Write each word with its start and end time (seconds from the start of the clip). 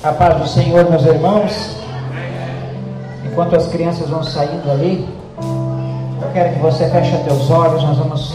A 0.00 0.12
paz 0.12 0.36
do 0.36 0.46
Senhor, 0.46 0.88
meus 0.88 1.04
irmãos. 1.04 1.76
Enquanto 3.26 3.56
as 3.56 3.66
crianças 3.66 4.08
vão 4.08 4.22
saindo 4.22 4.70
ali, 4.70 5.08
eu 6.22 6.28
quero 6.32 6.54
que 6.54 6.60
você 6.60 6.88
feche 6.88 7.16
teus 7.24 7.50
olhos. 7.50 7.82
Nós 7.82 7.98
vamos, 7.98 8.32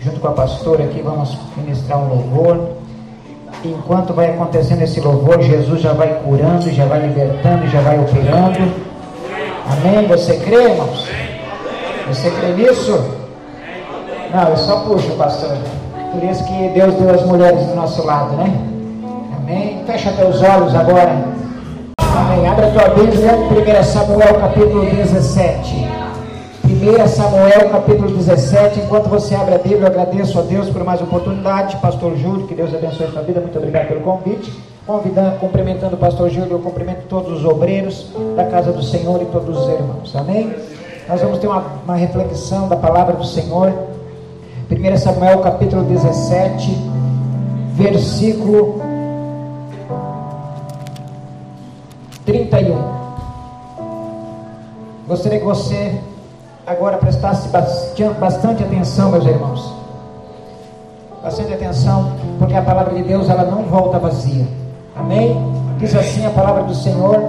junto 0.00 0.18
com 0.18 0.26
a 0.26 0.32
pastora 0.32 0.82
aqui, 0.82 1.00
vamos 1.00 1.38
ministrar 1.56 2.00
um 2.00 2.08
louvor. 2.08 2.70
Enquanto 3.64 4.12
vai 4.12 4.30
acontecendo 4.30 4.82
esse 4.82 5.00
louvor, 5.00 5.40
Jesus 5.40 5.80
já 5.80 5.92
vai 5.92 6.14
curando, 6.24 6.68
já 6.68 6.84
vai 6.84 7.06
libertando, 7.06 7.68
já 7.68 7.80
vai 7.80 8.00
operando. 8.00 8.58
Amém? 9.70 10.04
Você 10.08 10.36
crê, 10.38 10.64
irmãos? 10.64 11.08
Você 12.08 12.28
crê 12.28 12.54
nisso? 12.54 13.04
Não, 14.34 14.48
eu 14.48 14.56
só 14.56 14.80
puxo, 14.80 15.10
pastor. 15.12 15.56
Por 16.10 16.24
isso 16.24 16.44
que 16.44 16.68
Deus 16.70 16.92
deu 16.94 17.14
as 17.14 17.22
mulheres 17.24 17.64
do 17.66 17.76
nosso 17.76 18.04
lado, 18.04 18.34
né? 18.34 18.77
Amém. 19.48 19.82
Fecha 19.86 20.12
teus 20.12 20.42
olhos 20.42 20.74
agora. 20.74 21.24
Amém. 21.96 22.46
Abre 22.46 22.66
a 22.66 22.70
tua 22.70 22.88
Bíblia, 22.90 23.32
1 23.80 23.82
Samuel 23.82 24.34
capítulo 24.34 24.84
17. 24.84 25.88
1 26.66 27.08
Samuel 27.08 27.70
capítulo 27.70 28.10
17. 28.10 28.80
Enquanto 28.80 29.08
você 29.08 29.34
abre 29.34 29.54
a 29.54 29.58
Bíblia, 29.58 29.84
eu 29.84 29.86
agradeço 29.86 30.38
a 30.38 30.42
Deus 30.42 30.68
por 30.68 30.84
mais 30.84 31.00
oportunidade. 31.00 31.78
Pastor 31.78 32.14
Júlio, 32.18 32.46
que 32.46 32.54
Deus 32.54 32.74
abençoe 32.74 33.06
a 33.06 33.10
sua 33.10 33.22
vida. 33.22 33.40
Muito 33.40 33.56
obrigado 33.56 33.88
pelo 33.88 34.02
convite. 34.02 34.52
Convidando, 34.86 35.38
cumprimentando 35.38 35.96
o 35.96 35.98
pastor 35.98 36.28
Júlio, 36.28 36.52
eu 36.52 36.58
cumprimento 36.58 37.06
todos 37.08 37.38
os 37.38 37.44
obreiros 37.46 38.12
da 38.36 38.44
casa 38.44 38.70
do 38.70 38.82
Senhor 38.82 39.22
e 39.22 39.24
todos 39.24 39.56
os 39.56 39.68
irmãos. 39.68 40.14
Amém? 40.14 40.54
Nós 41.08 41.22
vamos 41.22 41.38
ter 41.38 41.46
uma, 41.46 41.64
uma 41.86 41.96
reflexão 41.96 42.68
da 42.68 42.76
palavra 42.76 43.14
do 43.14 43.24
Senhor. 43.24 43.72
1 44.70 44.96
Samuel 44.98 45.38
capítulo 45.38 45.84
17, 45.84 46.70
versículo 47.76 48.87
31. 52.46 52.76
Gostaria 55.08 55.38
que 55.38 55.44
você 55.44 55.98
agora 56.66 56.98
prestasse 56.98 57.48
bastante 57.48 58.62
atenção, 58.62 59.10
meus 59.10 59.24
irmãos. 59.24 59.74
Bastante 61.22 61.52
atenção, 61.52 62.12
porque 62.38 62.54
a 62.54 62.62
palavra 62.62 62.94
de 62.94 63.02
Deus 63.02 63.28
ela 63.28 63.44
não 63.44 63.64
volta 63.64 63.98
vazia. 63.98 64.46
Amém? 64.94 65.36
Diz 65.78 65.94
assim 65.94 66.24
a 66.26 66.30
palavra 66.30 66.62
do 66.62 66.74
Senhor. 66.74 67.22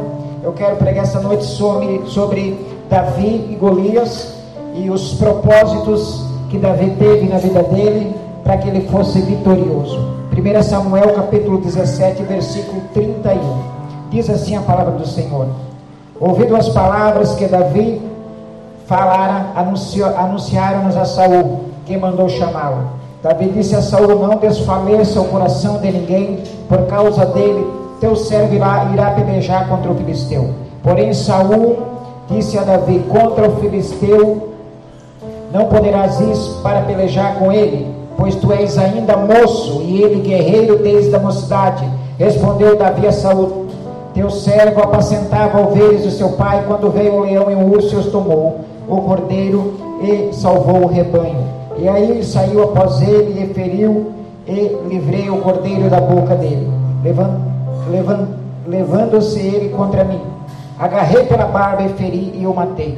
Eu 0.43 0.53
quero 0.53 0.75
pregar 0.75 1.03
essa 1.03 1.19
noite 1.19 1.43
sobre, 1.43 2.03
sobre 2.05 2.57
Davi 2.89 3.47
e 3.49 3.55
Golias 3.55 4.35
e 4.75 4.89
os 4.89 5.15
propósitos 5.15 6.23
que 6.49 6.57
Davi 6.57 6.91
teve 6.97 7.27
na 7.27 7.37
vida 7.37 7.63
dele 7.63 8.15
para 8.43 8.57
que 8.57 8.69
ele 8.69 8.87
fosse 8.89 9.21
vitorioso. 9.21 10.19
1 10.31 10.63
Samuel 10.63 11.13
capítulo 11.13 11.59
17, 11.59 12.23
versículo 12.23 12.81
31. 12.93 13.78
Diz 14.09 14.29
assim 14.29 14.55
a 14.55 14.61
palavra 14.61 14.93
do 14.93 15.07
Senhor: 15.07 15.47
Ouvindo 16.19 16.55
as 16.55 16.69
palavras 16.69 17.35
que 17.35 17.47
Davi 17.47 18.01
falara, 18.87 19.51
anunciaram-nos 19.55 20.97
a 20.97 21.05
Saul, 21.05 21.65
que 21.85 21.95
mandou 21.95 22.27
chamá-lo. 22.27 22.99
Davi 23.21 23.49
disse 23.49 23.75
a 23.75 23.81
Saul: 23.81 24.19
Não 24.19 24.37
desfaleça 24.37 25.21
o 25.21 25.25
coração 25.25 25.77
de 25.77 25.91
ninguém, 25.91 26.43
por 26.67 26.87
causa 26.87 27.25
dele, 27.27 27.65
teu 28.01 28.15
servo 28.15 28.55
irá, 28.55 28.89
irá 28.91 29.11
pelejar 29.11 29.67
contra 29.69 29.91
o 29.91 29.95
filisteu. 29.95 30.49
Porém, 30.81 31.13
Saul 31.13 31.77
disse 32.29 32.57
a 32.57 32.63
Davi: 32.63 33.05
Contra 33.09 33.47
o 33.47 33.57
filisteu 33.57 34.49
não 35.53 35.65
poderás 35.65 36.19
ir 36.19 36.61
para 36.61 36.81
pelejar 36.81 37.35
com 37.35 37.51
ele, 37.51 37.93
pois 38.17 38.35
tu 38.35 38.51
és 38.51 38.77
ainda 38.77 39.17
moço 39.17 39.81
e 39.81 40.01
ele 40.01 40.21
guerreiro 40.21 40.79
desde 40.79 41.15
a 41.15 41.19
mocidade. 41.19 41.87
Respondeu 42.17 42.77
Davi 42.77 43.05
a 43.07 43.11
Saul: 43.11 43.58
teu 44.19 44.29
servo 44.29 44.81
apacentava 44.81 45.61
ovelhas 45.61 46.03
do 46.03 46.11
seu 46.11 46.31
pai, 46.31 46.65
quando 46.67 46.91
veio 46.91 47.13
o 47.13 47.21
leão 47.21 47.49
e 47.49 47.55
o 47.55 47.71
urso 47.73 47.95
os 47.95 48.07
tomou, 48.07 48.59
o 48.85 48.97
cordeiro 48.97 49.75
e 50.01 50.33
salvou 50.33 50.83
o 50.83 50.87
rebanho. 50.87 51.41
E 51.77 51.87
aí 51.87 52.21
saiu 52.21 52.63
após 52.63 53.01
ele 53.01 53.41
e 53.41 53.53
feriu 53.53 54.11
e 54.45 54.77
livrei 54.89 55.29
o 55.29 55.37
cordeiro 55.37 55.89
da 55.89 56.01
boca 56.01 56.35
dele, 56.35 56.69
levando-se 58.67 59.39
ele 59.39 59.69
contra 59.69 60.03
mim. 60.03 60.19
Agarrei 60.77 61.23
pela 61.23 61.45
barba 61.45 61.83
e 61.83 61.89
feri 61.93 62.33
e 62.37 62.45
o 62.45 62.53
matei. 62.53 62.97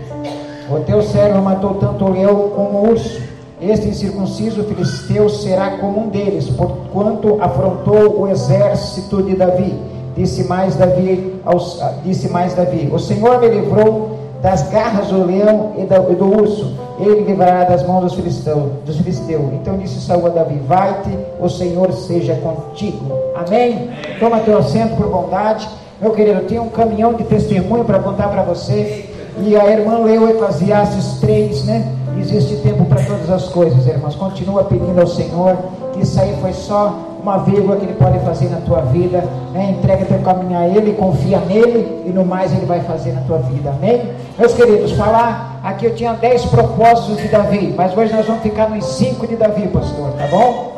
O 0.72 0.80
teu 0.80 1.04
servo 1.04 1.40
matou 1.40 1.76
tanto 1.76 2.04
o 2.04 2.10
leão 2.10 2.50
como 2.56 2.80
o 2.80 2.90
urso. 2.90 3.22
Este 3.62 3.90
incircunciso 3.90 4.64
filisteu 4.64 5.30
será 5.30 5.78
como 5.78 6.00
um 6.00 6.10
deles, 6.10 6.50
porquanto 6.50 7.38
afrontou 7.40 8.22
o 8.22 8.28
exército 8.28 9.22
de 9.22 9.36
Davi 9.36 9.91
Disse 10.16 10.44
mais 10.44 10.76
Davi, 10.76 11.40
aos, 11.46 11.82
ah, 11.82 11.94
disse 12.04 12.30
mais 12.30 12.54
Davi: 12.54 12.90
O 12.92 13.00
Senhor 13.00 13.40
me 13.40 13.48
livrou 13.48 14.20
das 14.42 14.70
garras 14.70 15.08
do 15.08 15.26
leão 15.26 15.74
e 15.78 15.86
do, 15.86 16.12
e 16.12 16.16
do 16.16 16.26
urso, 16.26 16.76
ele 17.00 17.22
livrará 17.22 17.64
das 17.64 17.86
mãos 17.86 18.02
dos 18.02 18.14
filisteus, 18.14 18.72
dos 18.86 18.98
filisteus. 18.98 19.54
Então 19.54 19.78
disse 19.78 20.02
Saul 20.02 20.28
a 20.28 20.30
Davi: 20.30 20.60
Vai-te, 20.68 21.18
o 21.40 21.50
Senhor 21.50 21.92
seja 21.94 22.36
contigo. 22.36 23.12
Amém? 23.36 23.90
Toma 24.20 24.40
teu 24.40 24.58
assento 24.58 24.96
por 24.96 25.08
bondade. 25.08 25.68
Meu 26.02 26.12
querido, 26.12 26.40
eu 26.40 26.48
tenho 26.48 26.64
um 26.64 26.70
caminhão 26.70 27.14
de 27.14 27.24
testemunho 27.24 27.86
para 27.86 28.00
contar 28.00 28.28
para 28.30 28.42
você. 28.42 29.06
E 29.40 29.56
a 29.56 29.66
irmã 29.72 30.00
leu 30.00 30.30
Eclesiastes 30.30 31.20
3, 31.20 31.64
né? 31.66 31.88
Existe 32.20 32.58
tempo 32.58 32.86
para 32.86 33.04
todas 33.04 33.30
as 33.30 33.48
coisas, 33.50 33.88
irmãos. 33.88 34.16
Continua 34.16 34.64
pedindo 34.64 35.00
ao 35.00 35.08
Senhor. 35.08 35.58
Isso 35.98 36.20
aí 36.20 36.36
foi 36.42 36.54
só 36.54 36.94
uma 37.22 37.38
vírgula 37.40 37.76
que 37.76 37.86
Ele 37.86 37.94
pode 37.94 38.20
fazer 38.20 38.50
na 38.50 38.58
tua 38.58 38.82
vida. 38.82 39.24
Né? 39.54 39.76
Entrega 39.78 40.06
teu 40.06 40.20
caminho 40.20 40.58
a 40.58 40.68
Ele, 40.68 40.94
confia 40.94 41.40
nele 41.40 42.04
e 42.06 42.10
no 42.10 42.26
mais 42.26 42.52
Ele 42.54 42.66
vai 42.66 42.82
fazer 42.82 43.12
na 43.14 43.22
tua 43.22 43.38
vida. 43.40 43.70
Amém? 43.70 44.12
Meus 44.38 44.54
queridos, 44.54 44.92
falar 44.94 45.60
aqui 45.64 45.86
eu 45.86 45.96
tinha 45.96 46.14
10 46.14 46.46
propósitos 46.46 47.18
de 47.18 47.28
Davi, 47.28 47.74
mas 47.76 47.96
hoje 47.96 48.14
nós 48.14 48.26
vamos 48.26 48.42
ficar 48.42 48.70
nos 48.70 48.86
5 48.86 49.28
de 49.28 49.36
Davi, 49.36 49.68
pastor, 49.68 50.12
tá 50.14 50.28
bom? 50.28 50.72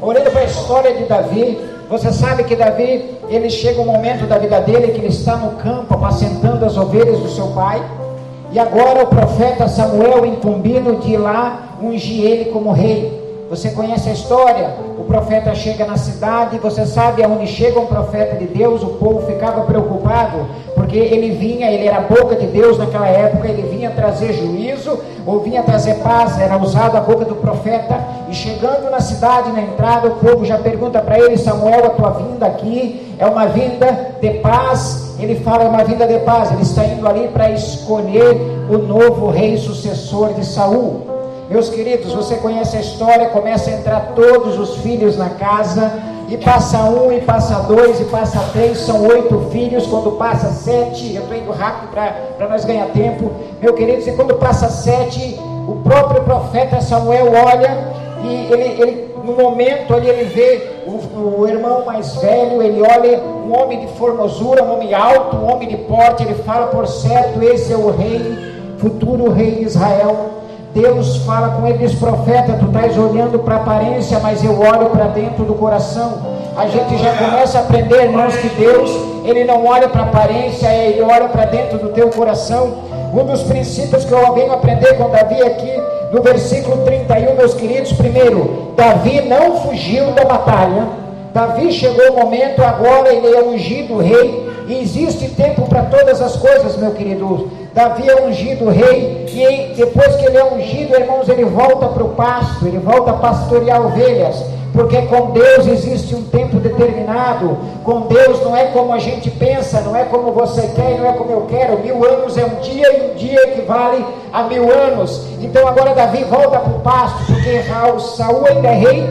Olhando 0.00 0.30
para 0.32 0.40
a 0.40 0.44
história 0.44 0.94
de 0.94 1.04
Davi, 1.04 1.58
você 1.88 2.10
sabe 2.10 2.44
que 2.44 2.56
Davi, 2.56 3.18
ele 3.28 3.50
chega 3.50 3.80
um 3.80 3.84
momento 3.84 4.26
da 4.26 4.38
vida 4.38 4.60
dele 4.60 4.92
que 4.92 4.98
ele 4.98 5.08
está 5.08 5.36
no 5.36 5.52
campo 5.52 5.94
apacentando 5.94 6.64
as 6.64 6.76
ovelhas 6.76 7.18
do 7.18 7.28
seu 7.28 7.48
pai. 7.48 7.82
E 8.52 8.58
agora 8.58 9.04
o 9.04 9.06
profeta 9.06 9.66
Samuel 9.66 10.26
incumbindo 10.26 11.00
de 11.00 11.12
ir 11.12 11.16
lá 11.16 11.78
ungir 11.82 12.24
ele 12.26 12.44
como 12.46 12.70
rei. 12.70 13.21
Você 13.52 13.68
conhece 13.68 14.08
a 14.08 14.14
história? 14.14 14.70
O 14.98 15.04
profeta 15.04 15.54
chega 15.54 15.84
na 15.84 15.98
cidade, 15.98 16.58
você 16.58 16.86
sabe 16.86 17.22
aonde 17.22 17.46
chega 17.46 17.78
um 17.78 17.84
profeta 17.84 18.34
de 18.34 18.46
Deus, 18.46 18.82
o 18.82 18.94
povo 18.94 19.26
ficava 19.26 19.60
preocupado, 19.64 20.46
porque 20.74 20.96
ele 20.96 21.32
vinha, 21.32 21.70
ele 21.70 21.86
era 21.86 21.98
a 21.98 22.00
boca 22.00 22.34
de 22.34 22.46
Deus 22.46 22.78
naquela 22.78 23.06
época, 23.08 23.46
ele 23.46 23.68
vinha 23.68 23.90
trazer 23.90 24.32
juízo, 24.32 24.98
ou 25.26 25.40
vinha 25.40 25.62
trazer 25.62 25.96
paz, 25.96 26.40
era 26.40 26.56
usado 26.56 26.96
a 26.96 27.02
boca 27.02 27.26
do 27.26 27.34
profeta, 27.34 28.00
e 28.30 28.34
chegando 28.34 28.90
na 28.90 29.00
cidade, 29.00 29.52
na 29.52 29.60
entrada, 29.60 30.08
o 30.08 30.12
povo 30.12 30.46
já 30.46 30.56
pergunta 30.56 31.02
para 31.02 31.18
ele, 31.18 31.36
Samuel, 31.36 31.84
a 31.84 31.90
tua 31.90 32.10
vinda 32.12 32.46
aqui 32.46 33.14
é 33.18 33.26
uma 33.26 33.44
vinda 33.48 34.16
de 34.18 34.30
paz, 34.38 35.14
ele 35.20 35.36
fala 35.40 35.64
é 35.64 35.68
uma 35.68 35.84
vinda 35.84 36.06
de 36.06 36.20
paz, 36.20 36.50
ele 36.52 36.62
está 36.62 36.86
indo 36.86 37.06
ali 37.06 37.28
para 37.28 37.50
escolher 37.50 38.34
o 38.70 38.78
novo 38.78 39.28
rei 39.28 39.58
sucessor 39.58 40.32
de 40.32 40.42
Saul. 40.42 41.11
Meus 41.52 41.68
queridos, 41.68 42.14
você 42.14 42.36
conhece 42.36 42.78
a 42.78 42.80
história, 42.80 43.28
começa 43.28 43.68
a 43.68 43.74
entrar 43.74 44.12
todos 44.16 44.58
os 44.58 44.78
filhos 44.78 45.18
na 45.18 45.28
casa, 45.28 45.92
e 46.26 46.38
passa 46.38 46.78
um, 46.84 47.12
e 47.12 47.20
passa 47.20 47.56
dois, 47.64 48.00
e 48.00 48.04
passa 48.04 48.40
três, 48.54 48.78
são 48.78 49.06
oito 49.06 49.38
filhos, 49.50 49.86
quando 49.86 50.12
passa 50.12 50.48
sete, 50.50 51.14
eu 51.14 51.20
estou 51.20 51.36
indo 51.36 51.52
rápido 51.52 51.90
para 51.90 52.48
nós 52.48 52.64
ganhar 52.64 52.86
tempo, 52.86 53.30
meu 53.60 53.74
queridos, 53.74 54.06
e 54.06 54.12
quando 54.12 54.34
passa 54.36 54.70
sete, 54.70 55.38
o 55.68 55.82
próprio 55.84 56.22
profeta 56.22 56.80
Samuel 56.80 57.26
olha, 57.26 57.86
e 58.24 58.50
ele, 58.50 58.82
ele 58.82 59.14
no 59.22 59.34
momento 59.34 59.92
ali 59.92 60.08
ele 60.08 60.24
vê 60.30 60.70
o, 60.86 61.40
o, 61.42 61.46
irmão 61.46 61.84
mais 61.84 62.16
velho, 62.16 62.62
ele 62.62 62.80
olha 62.80 63.20
um 63.20 63.60
homem 63.60 63.80
de 63.80 63.88
formosura, 63.98 64.64
um 64.64 64.72
homem 64.72 64.94
alto, 64.94 65.36
um 65.36 65.52
homem 65.52 65.68
de 65.68 65.76
porte, 65.76 66.22
ele 66.22 66.34
fala, 66.44 66.68
por 66.68 66.88
certo, 66.88 67.42
esse 67.42 67.74
é 67.74 67.76
o 67.76 67.90
rei, 67.90 68.54
futuro 68.78 69.30
rei 69.30 69.56
de 69.56 69.64
Israel, 69.64 70.41
Deus 70.74 71.18
fala 71.18 71.50
com 71.50 71.66
ele, 71.66 71.78
diz 71.78 71.94
profeta, 71.94 72.54
tu 72.58 72.66
estás 72.66 72.96
olhando 72.96 73.38
para 73.40 73.56
a 73.56 73.58
aparência, 73.58 74.18
mas 74.20 74.42
eu 74.42 74.58
olho 74.58 74.88
para 74.88 75.04
dentro 75.04 75.44
do 75.44 75.54
coração. 75.54 76.14
A 76.56 76.66
gente 76.66 76.96
já 76.98 77.14
começa 77.14 77.58
a 77.58 77.60
aprender, 77.62 78.04
irmãos, 78.04 78.34
que 78.36 78.48
Deus, 78.48 78.90
ele 79.24 79.44
não 79.44 79.66
olha 79.66 79.88
para 79.88 80.02
a 80.02 80.04
aparência, 80.04 80.68
ele 80.68 81.02
olha 81.02 81.28
para 81.28 81.44
dentro 81.44 81.78
do 81.78 81.90
teu 81.90 82.08
coração. 82.08 82.72
Um 83.12 83.24
dos 83.24 83.42
princípios 83.42 84.06
que 84.06 84.12
eu 84.12 84.32
venho 84.32 84.52
aprender 84.52 84.96
com 84.96 85.10
Davi 85.10 85.42
aqui, 85.42 85.72
no 86.10 86.22
versículo 86.22 86.84
31, 86.84 87.36
meus 87.36 87.52
queridos, 87.52 87.92
primeiro, 87.92 88.72
Davi 88.74 89.20
não 89.22 89.60
fugiu 89.60 90.12
da 90.12 90.24
batalha. 90.24 90.86
Davi 91.34 91.70
chegou 91.72 92.12
o 92.12 92.24
momento, 92.24 92.62
agora 92.62 93.12
ele 93.12 93.34
é 93.34 93.42
ungido 93.42 93.98
rei, 93.98 94.50
e 94.66 94.80
existe 94.80 95.28
tempo 95.28 95.62
para 95.62 95.82
todas 95.82 96.20
as 96.22 96.36
coisas, 96.36 96.76
meu 96.76 96.92
querido. 96.92 97.50
Davi 97.74 98.08
é 98.08 98.26
ungido 98.26 98.68
rei, 98.68 99.26
e 99.28 99.74
depois 99.74 100.14
que 100.16 100.26
ele 100.26 100.36
é 100.36 100.44
ungido, 100.44 100.94
irmãos, 100.94 101.28
ele 101.28 101.44
volta 101.44 101.88
para 101.88 102.04
o 102.04 102.10
pasto, 102.10 102.66
ele 102.66 102.78
volta 102.78 103.12
a 103.12 103.14
pastorear 103.14 103.80
ovelhas. 103.84 104.44
porque 104.72 105.02
com 105.02 105.30
Deus 105.32 105.66
existe 105.66 106.14
um 106.14 106.22
tempo 106.24 106.58
determinado. 106.58 107.58
Com 107.84 108.02
Deus 108.02 108.42
não 108.42 108.56
é 108.56 108.64
como 108.66 108.92
a 108.92 108.98
gente 108.98 109.30
pensa, 109.30 109.80
não 109.82 109.94
é 109.94 110.04
como 110.04 110.32
você 110.32 110.62
quer, 110.68 110.98
não 110.98 111.06
é 111.06 111.12
como 111.12 111.30
eu 111.30 111.46
quero. 111.48 111.78
Mil 111.80 112.04
anos 112.04 112.38
é 112.38 112.44
um 112.44 112.60
dia 112.60 112.98
e 112.98 113.10
um 113.10 113.14
dia 113.14 113.48
equivale 113.48 114.04
a 114.32 114.44
mil 114.44 114.72
anos. 114.72 115.26
Então 115.40 115.66
agora 115.68 115.94
Davi 115.94 116.24
volta 116.24 116.58
para 116.58 116.72
o 116.72 116.80
pasto, 116.80 117.18
porque 117.26 117.62
Saul 118.16 118.46
ainda 118.46 118.68
é 118.68 118.74
rei. 118.74 119.10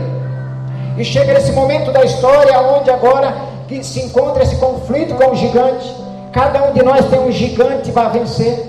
E 0.97 1.05
chega 1.05 1.33
nesse 1.33 1.51
momento 1.51 1.91
da 1.91 2.03
história 2.03 2.59
onde 2.59 2.89
agora 2.89 3.33
se 3.81 4.01
encontra 4.01 4.43
esse 4.43 4.57
conflito 4.57 5.15
com 5.15 5.31
o 5.31 5.35
gigante. 5.35 6.00
Cada 6.31 6.63
um 6.63 6.71
de 6.71 6.81
nós 6.81 7.05
tem 7.07 7.19
um 7.19 7.31
gigante 7.31 7.91
para 7.91 8.07
vencer. 8.07 8.67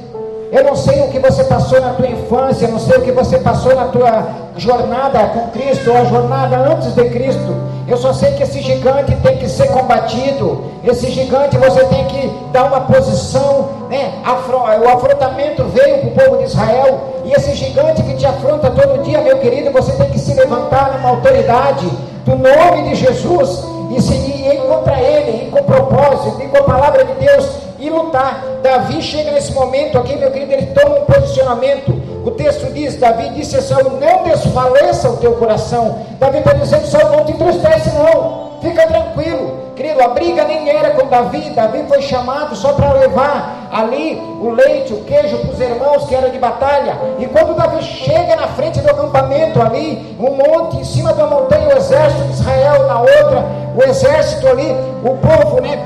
Eu 0.51 0.65
não 0.65 0.75
sei 0.75 1.01
o 1.01 1.09
que 1.09 1.19
você 1.19 1.45
passou 1.45 1.81
na 1.81 1.95
tua 1.95 2.09
infância, 2.09 2.69
não 2.69 2.79
sei 2.79 2.99
o 2.99 3.03
que 3.03 3.13
você 3.13 3.39
passou 3.39 3.75
na 3.75 3.85
tua 3.87 4.27
jornada 4.57 5.21
com 5.29 5.49
Cristo, 5.49 5.91
ou 5.91 5.97
a 5.97 6.05
jornada 6.05 6.57
antes 6.57 6.93
de 6.95 7.09
Cristo. 7.09 7.57
Eu 7.87 7.97
só 7.97 8.13
sei 8.13 8.33
que 8.33 8.43
esse 8.43 8.61
gigante 8.61 9.15
tem 9.17 9.39
que 9.39 9.49
ser 9.49 9.69
combatido. 9.69 10.65
Esse 10.85 11.11
gigante 11.11 11.57
você 11.57 11.85
tem 11.85 12.05
que 12.07 12.31
dar 12.53 12.65
uma 12.65 12.81
posição, 12.81 13.69
né? 13.89 14.13
O 14.25 14.89
afrontamento 14.89 15.65
veio 15.65 15.99
para 15.99 16.09
o 16.09 16.13
povo 16.13 16.39
de 16.39 16.45
Israel. 16.45 17.01
E 17.25 17.33
esse 17.33 17.55
gigante 17.55 18.03
que 18.03 18.15
te 18.17 18.27
afronta 18.27 18.71
todo 18.71 19.03
dia, 19.05 19.21
meu 19.21 19.39
querido, 19.39 19.71
você 19.71 19.93
tem 19.93 20.11
que 20.11 20.19
se 20.19 20.35
levantar 20.35 20.93
numa 20.95 21.11
autoridade 21.11 21.89
do 22.27 22.37
nome 22.37 22.91
de 22.91 22.97
Jesus 22.97 23.72
e 23.97 24.01
se 24.01 24.15
ir 24.15 24.61
contra 24.67 25.01
ele, 25.01 25.47
ir 25.47 25.51
com 25.51 25.63
propósito, 25.63 26.43
ir 26.43 26.49
com 26.49 26.59
a 26.59 26.63
palavra 26.63 27.05
de 27.05 27.13
Deus 27.15 27.47
e 27.79 27.91
lutar. 27.91 28.43
Davi 28.63 29.03
chega 29.03 29.33
nesse 29.33 29.53
momento 29.53 29.99
aqui, 29.99 30.17
meu 30.17 30.31
querido, 30.31 30.53
ele 30.53 30.67
toma 30.67 31.01
um 31.01 31.05
posicionamento. 31.05 31.93
O 32.25 32.31
texto 32.31 32.73
diz: 32.73 32.97
Davi 32.97 33.31
disse 33.31 33.57
a 33.57 33.63
Saul: 33.63 33.99
Não 34.01 34.23
desfaleça 34.23 35.11
o 35.11 35.17
teu 35.17 35.33
coração. 35.33 35.99
Davi 36.19 36.39
está 36.39 36.53
dizendo: 36.55 36.87
Saul, 36.87 37.17
não 37.17 37.25
te 37.25 37.33
entristece, 37.33 37.91
não. 37.91 38.53
Fica 38.63 38.87
tranquilo. 38.87 39.73
Querido, 39.75 40.03
a 40.03 40.09
briga 40.09 40.45
nem 40.45 40.69
era 40.69 40.91
com 40.91 41.09
Davi. 41.09 41.51
Davi 41.51 41.85
foi 41.89 42.01
chamado 42.03 42.55
só 42.55 42.73
para 42.75 42.93
levar 42.93 43.62
ali 43.73 44.21
o 44.39 44.51
leite, 44.51 44.93
o 44.93 45.03
queijo 45.05 45.39
para 45.39 45.51
os 45.51 45.61
irmãos 45.61 46.05
que 46.05 46.15
era 46.15 46.29
de 46.29 46.39
batalha. 46.39 46.95
E 47.19 47.27
quando 47.27 47.57
Davi 47.57 47.83
chega 47.83 48.37
na 48.37 48.49
frente 48.49 48.81
do 48.81 48.91
acampamento 48.91 49.63
ali, 49.63 50.15
um 50.21 50.33
monte 50.33 50.77
em 50.77 50.85
cima 50.85 51.15
da 51.15 51.27
montanha, 51.27 51.75
o 51.75 51.79
exército 51.79 52.23
de 52.25 52.33
Israel 52.33 52.87
na 52.87 53.01
outra, 53.01 53.45
o 53.75 53.83
exército 53.83 54.47
ali, 54.47 54.71
o 55.03 55.17
povo, 55.17 55.63
né? 55.63 55.83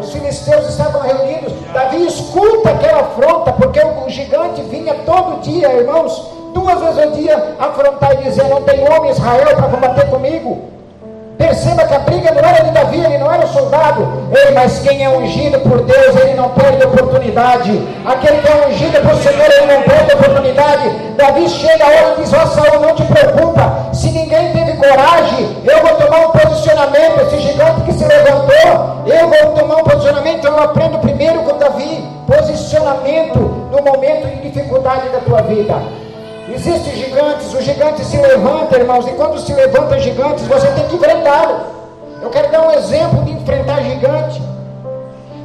Os 0.00 0.12
filisteus 0.12 0.68
estavam 0.68 1.02
reunidos. 1.02 1.52
Davi 1.72 2.06
escuta 2.06 2.70
aquela 2.70 3.00
afronta, 3.00 3.52
porque 3.54 3.80
o 3.80 4.08
gigante 4.08 4.62
vinha 4.62 4.94
todo 5.04 5.40
dia, 5.40 5.72
irmãos, 5.72 6.30
duas 6.54 6.80
vezes 6.80 6.98
ao 6.98 7.10
dia, 7.10 7.56
afrontar 7.58 8.12
e 8.20 8.22
dizer: 8.22 8.44
Não 8.44 8.62
tem 8.62 8.88
homem 8.88 9.10
Israel 9.10 9.56
para 9.56 9.68
combater 9.68 10.08
comigo. 10.10 10.79
Perceba 11.40 11.86
que 11.86 11.94
a 11.94 12.00
briga 12.00 12.32
não 12.32 12.46
era 12.46 12.64
de 12.64 12.70
Davi, 12.70 13.00
ele 13.00 13.16
não 13.16 13.32
era 13.32 13.46
o 13.46 13.48
soldado. 13.48 14.06
Ei, 14.30 14.52
mas 14.52 14.80
quem 14.80 15.02
é 15.02 15.08
ungido 15.08 15.58
por 15.60 15.80
Deus, 15.80 16.14
ele 16.16 16.34
não 16.34 16.50
perde 16.50 16.84
oportunidade. 16.84 17.80
Aquele 18.04 18.42
que 18.42 18.46
é 18.46 18.66
ungido 18.66 19.00
por 19.00 19.16
Senhor, 19.16 19.50
ele 19.50 19.72
não 19.72 19.82
perde 19.82 20.12
oportunidade. 20.12 20.90
Davi 21.16 21.48
chega 21.48 21.82
a 21.82 21.88
hora 21.88 22.14
e 22.18 22.20
diz: 22.20 22.32
Ó 22.34 22.42
oh, 22.42 22.46
Saul, 22.46 22.80
não 22.82 22.94
te 22.94 23.04
preocupa. 23.04 23.88
Se 23.94 24.10
ninguém 24.10 24.52
teve 24.52 24.76
coragem, 24.76 25.56
eu 25.64 25.80
vou 25.80 25.96
tomar 25.96 26.26
um 26.26 26.30
posicionamento. 26.30 27.20
Esse 27.22 27.40
gigante 27.40 27.80
que 27.86 27.92
se 27.94 28.04
levantou, 28.04 29.06
eu 29.06 29.28
vou 29.28 29.52
tomar 29.54 29.76
um 29.76 29.84
posicionamento. 29.84 30.44
Eu 30.44 30.62
aprendo 30.62 30.98
primeiro 30.98 31.40
com 31.44 31.56
Davi. 31.56 32.06
Posicionamento 32.26 33.38
no 33.38 33.82
momento 33.82 34.26
de 34.26 34.50
dificuldade 34.50 35.08
da 35.08 35.20
tua 35.20 35.40
vida. 35.40 35.74
Existem 36.52 36.96
gigantes, 36.96 37.54
o 37.54 37.62
gigante 37.62 38.04
se 38.04 38.16
levanta, 38.16 38.76
irmãos, 38.76 39.06
e 39.06 39.12
quando 39.12 39.38
se 39.38 39.52
levanta 39.54 40.00
gigantes, 40.00 40.44
você 40.48 40.66
tem 40.72 40.84
que 40.88 40.96
enfrentá-lo. 40.96 41.60
Eu 42.20 42.28
quero 42.28 42.50
dar 42.50 42.62
um 42.66 42.72
exemplo 42.72 43.22
de 43.24 43.32
enfrentar 43.32 43.80
gigante. 43.82 44.42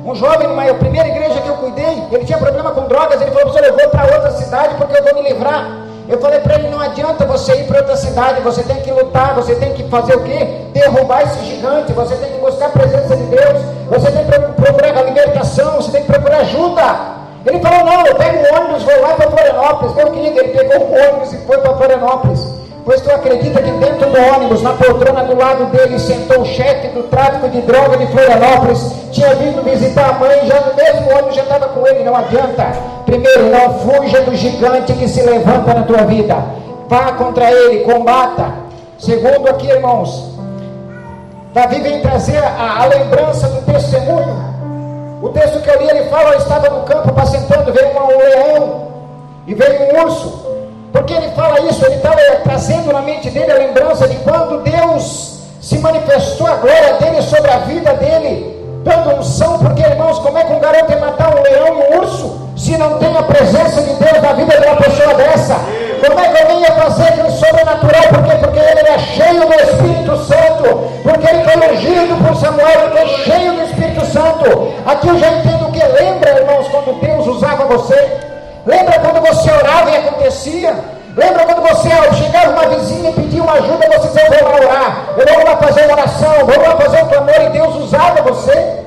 Um 0.04 0.16
jovem, 0.16 0.48
numa 0.48 0.66
primeira 0.74 1.08
igreja 1.08 1.40
que 1.42 1.48
eu 1.48 1.58
cuidei, 1.58 2.04
ele 2.12 2.26
tinha 2.26 2.40
problema 2.40 2.72
com 2.72 2.88
drogas, 2.88 3.22
ele 3.22 3.30
falou, 3.30 3.52
professor, 3.52 3.68
eu 3.68 3.78
vou 3.78 3.90
para 3.90 4.16
outra 4.16 4.32
cidade 4.32 4.74
porque 4.76 4.98
eu 4.98 5.04
vou 5.04 5.22
me 5.22 5.30
livrar. 5.30 5.86
Eu 6.10 6.20
falei 6.20 6.40
para 6.40 6.56
ele, 6.56 6.70
não 6.70 6.80
adianta 6.80 7.24
você 7.26 7.54
ir 7.54 7.68
para 7.68 7.80
outra 7.80 7.96
cidade, 7.96 8.42
você 8.42 8.64
tem 8.64 8.78
que 8.78 8.92
lutar, 8.92 9.36
você 9.36 9.56
tem 9.56 9.74
que 9.74 9.84
fazer 9.90 10.16
o 10.16 10.24
quê? 10.24 10.48
Derrubar 10.74 11.22
esse 11.22 11.46
gigante, 11.46 11.94
você 11.94 12.16
tem 12.16 12.32
que 12.32 12.40
buscar 12.40 12.66
a 12.66 12.70
presença 12.70 13.16
de 13.16 13.24
Deus, 13.24 13.62
você 13.90 14.12
tem 14.12 14.26
que 14.26 14.40
procurar 14.62 14.98
a 14.98 15.04
libertação, 15.04 15.76
você 15.76 15.92
tem 15.92 16.02
que 16.02 16.12
procurar 16.12 16.38
ajuda. 16.38 17.15
Ele 17.56 17.64
falou, 17.64 17.86
não, 17.86 18.06
eu 18.06 18.16
pego 18.16 18.38
um 18.38 18.60
ônibus, 18.60 18.84
vou 18.84 19.02
lá 19.02 19.14
para 19.14 19.32
Florianópolis. 19.32 19.96
Meu 19.96 20.12
querido, 20.12 20.40
ele 20.40 20.50
pegou 20.50 20.88
um 20.88 20.94
ônibus 20.94 21.34
e 21.34 21.38
foi 21.38 21.58
para 21.58 21.78
Florianópolis. 21.78 22.48
Pois 22.84 23.02
tu 23.02 23.10
acredita 23.10 23.62
que 23.62 23.72
dentro 23.72 24.10
do 24.10 24.36
ônibus, 24.36 24.62
na 24.62 24.74
poltrona 24.74 25.24
do 25.24 25.38
lado 25.38 25.66
dele, 25.68 25.98
sentou 25.98 26.42
o 26.42 26.46
chefe 26.46 26.90
do 26.90 27.04
tráfico 27.04 27.48
de 27.50 27.62
droga 27.62 27.98
de 27.98 28.08
Florianópolis, 28.08 28.92
tinha 29.12 29.34
vindo 29.36 29.64
visitar 29.64 30.10
a 30.10 30.14
mãe, 30.14 30.46
já 30.46 30.60
no 30.60 30.76
mesmo 30.76 31.12
ônibus 31.12 31.36
já 31.36 31.44
estava 31.44 31.70
com 31.70 31.88
ele, 31.88 32.04
não 32.04 32.16
adianta. 32.16 32.74
Primeiro, 33.06 33.50
não 33.50 33.80
fuja 33.80 34.22
do 34.22 34.36
gigante 34.36 34.94
que 34.94 35.08
se 35.08 35.22
levanta 35.22 35.74
na 35.74 35.84
tua 35.84 36.04
vida. 36.04 36.36
Vá 36.90 37.14
contra 37.14 37.50
ele, 37.52 37.86
combata. 37.86 38.54
Segundo 39.00 39.50
aqui, 39.50 39.68
irmãos, 39.68 40.36
Davi 41.54 41.80
vem 41.80 42.02
trazer 42.02 42.38
a, 42.38 42.84
a 42.84 42.86
lembrança 42.86 43.48
do 43.48 43.62
testemunho 43.72 44.55
o 45.22 45.30
texto 45.30 45.62
que 45.62 45.70
eu 45.70 45.80
li, 45.82 45.90
ele 45.90 46.10
fala, 46.10 46.34
eu 46.34 46.40
estava 46.40 46.70
no 46.70 46.84
campo 46.84 47.10
apacentando, 47.10 47.72
veio 47.72 47.90
um 47.90 48.18
leão 48.18 48.88
e 49.48 49.54
veio 49.54 49.82
um 49.84 50.04
urso. 50.04 50.46
Porque 50.92 51.14
ele 51.14 51.30
fala 51.32 51.60
isso? 51.62 51.86
Ele 51.86 51.96
estava 51.96 52.18
trazendo 52.44 52.92
na 52.92 53.02
mente 53.02 53.30
dele 53.30 53.52
a 53.52 53.56
lembrança 53.56 54.08
de 54.08 54.16
quando 54.18 54.64
Deus 54.64 55.40
se 55.62 55.78
manifestou 55.80 56.48
a 56.48 56.56
glória 56.56 56.94
dele 56.94 57.22
sobre 57.22 57.52
a 57.52 57.60
vida 57.60 57.94
dele, 57.96 58.64
dando 58.84 59.20
unção, 59.20 59.58
porque 59.60 59.82
irmãos, 59.82 60.20
como 60.20 60.38
é 60.38 60.44
que 60.44 60.54
um 60.54 60.60
garoto 60.60 60.92
ia 60.92 61.00
matar 61.00 61.36
um 61.36 61.42
leão 61.42 61.68
e 61.68 61.72
um 61.72 62.00
urso 62.02 62.50
se 62.56 62.78
não 62.78 62.98
tem 63.00 63.16
a 63.18 63.24
presença 63.24 63.82
de 63.82 63.94
Deus 63.96 64.22
na 64.22 64.34
vida 64.34 64.60
de 64.60 64.68
uma 64.68 64.76
pessoa 64.78 65.14
dessa? 65.16 65.56
É 66.04 66.42
alguém 66.42 66.62
ia 66.62 66.72
fazer 66.72 67.04
aquilo 67.04 67.32
sobrenatural? 67.32 68.04
Por 68.10 68.24
quê? 68.24 68.36
Porque 68.40 68.60
ele 68.60 68.80
era 68.80 69.00
cheio 69.00 69.48
do 69.48 69.54
Espírito 69.54 70.18
Santo. 70.18 70.92
Porque 71.04 71.28
ele 71.28 71.44
foi 71.44 71.74
ungido 71.74 72.26
por 72.26 72.36
Samuel, 72.36 72.68
ele 72.68 72.98
foi 72.98 73.08
cheio 73.24 73.54
do 73.54 73.64
Espírito 73.64 74.06
Santo. 74.06 74.74
Aqui 74.86 75.08
eu 75.08 75.20
já 75.20 75.28
entendo 75.30 75.68
o 75.68 75.72
que 75.72 75.84
lembra, 75.84 76.40
irmãos, 76.40 76.68
quando 76.68 77.00
Deus 77.00 77.28
usava 77.28 77.66
você. 77.66 77.96
Lembra 78.66 79.00
quando 79.00 79.22
você 79.22 79.52
orava 79.52 79.90
e 79.92 79.98
acontecia? 79.98 80.76
Lembra 81.16 81.46
quando 81.46 81.62
você 81.62 81.90
chegava 82.16 82.50
uma 82.50 82.76
vizinha 82.76 83.10
e 83.10 83.14
pedia 83.14 83.42
uma 83.42 83.54
ajuda, 83.54 83.88
você 83.88 84.08
dizia, 84.08 84.26
eu 84.26 84.44
vou 84.44 84.50
lá 84.50 84.56
orar, 84.58 85.06
eu 85.18 85.34
vou 85.34 85.46
lá 85.46 85.58
fazer 85.58 85.86
uma 85.86 85.94
oração, 85.94 86.34
vou 86.46 86.62
lá 86.62 86.76
fazer 86.76 87.04
um 87.04 87.08
clamor 87.08 87.42
e 87.42 87.50
Deus 87.52 87.76
usava 87.76 88.22
você? 88.22 88.84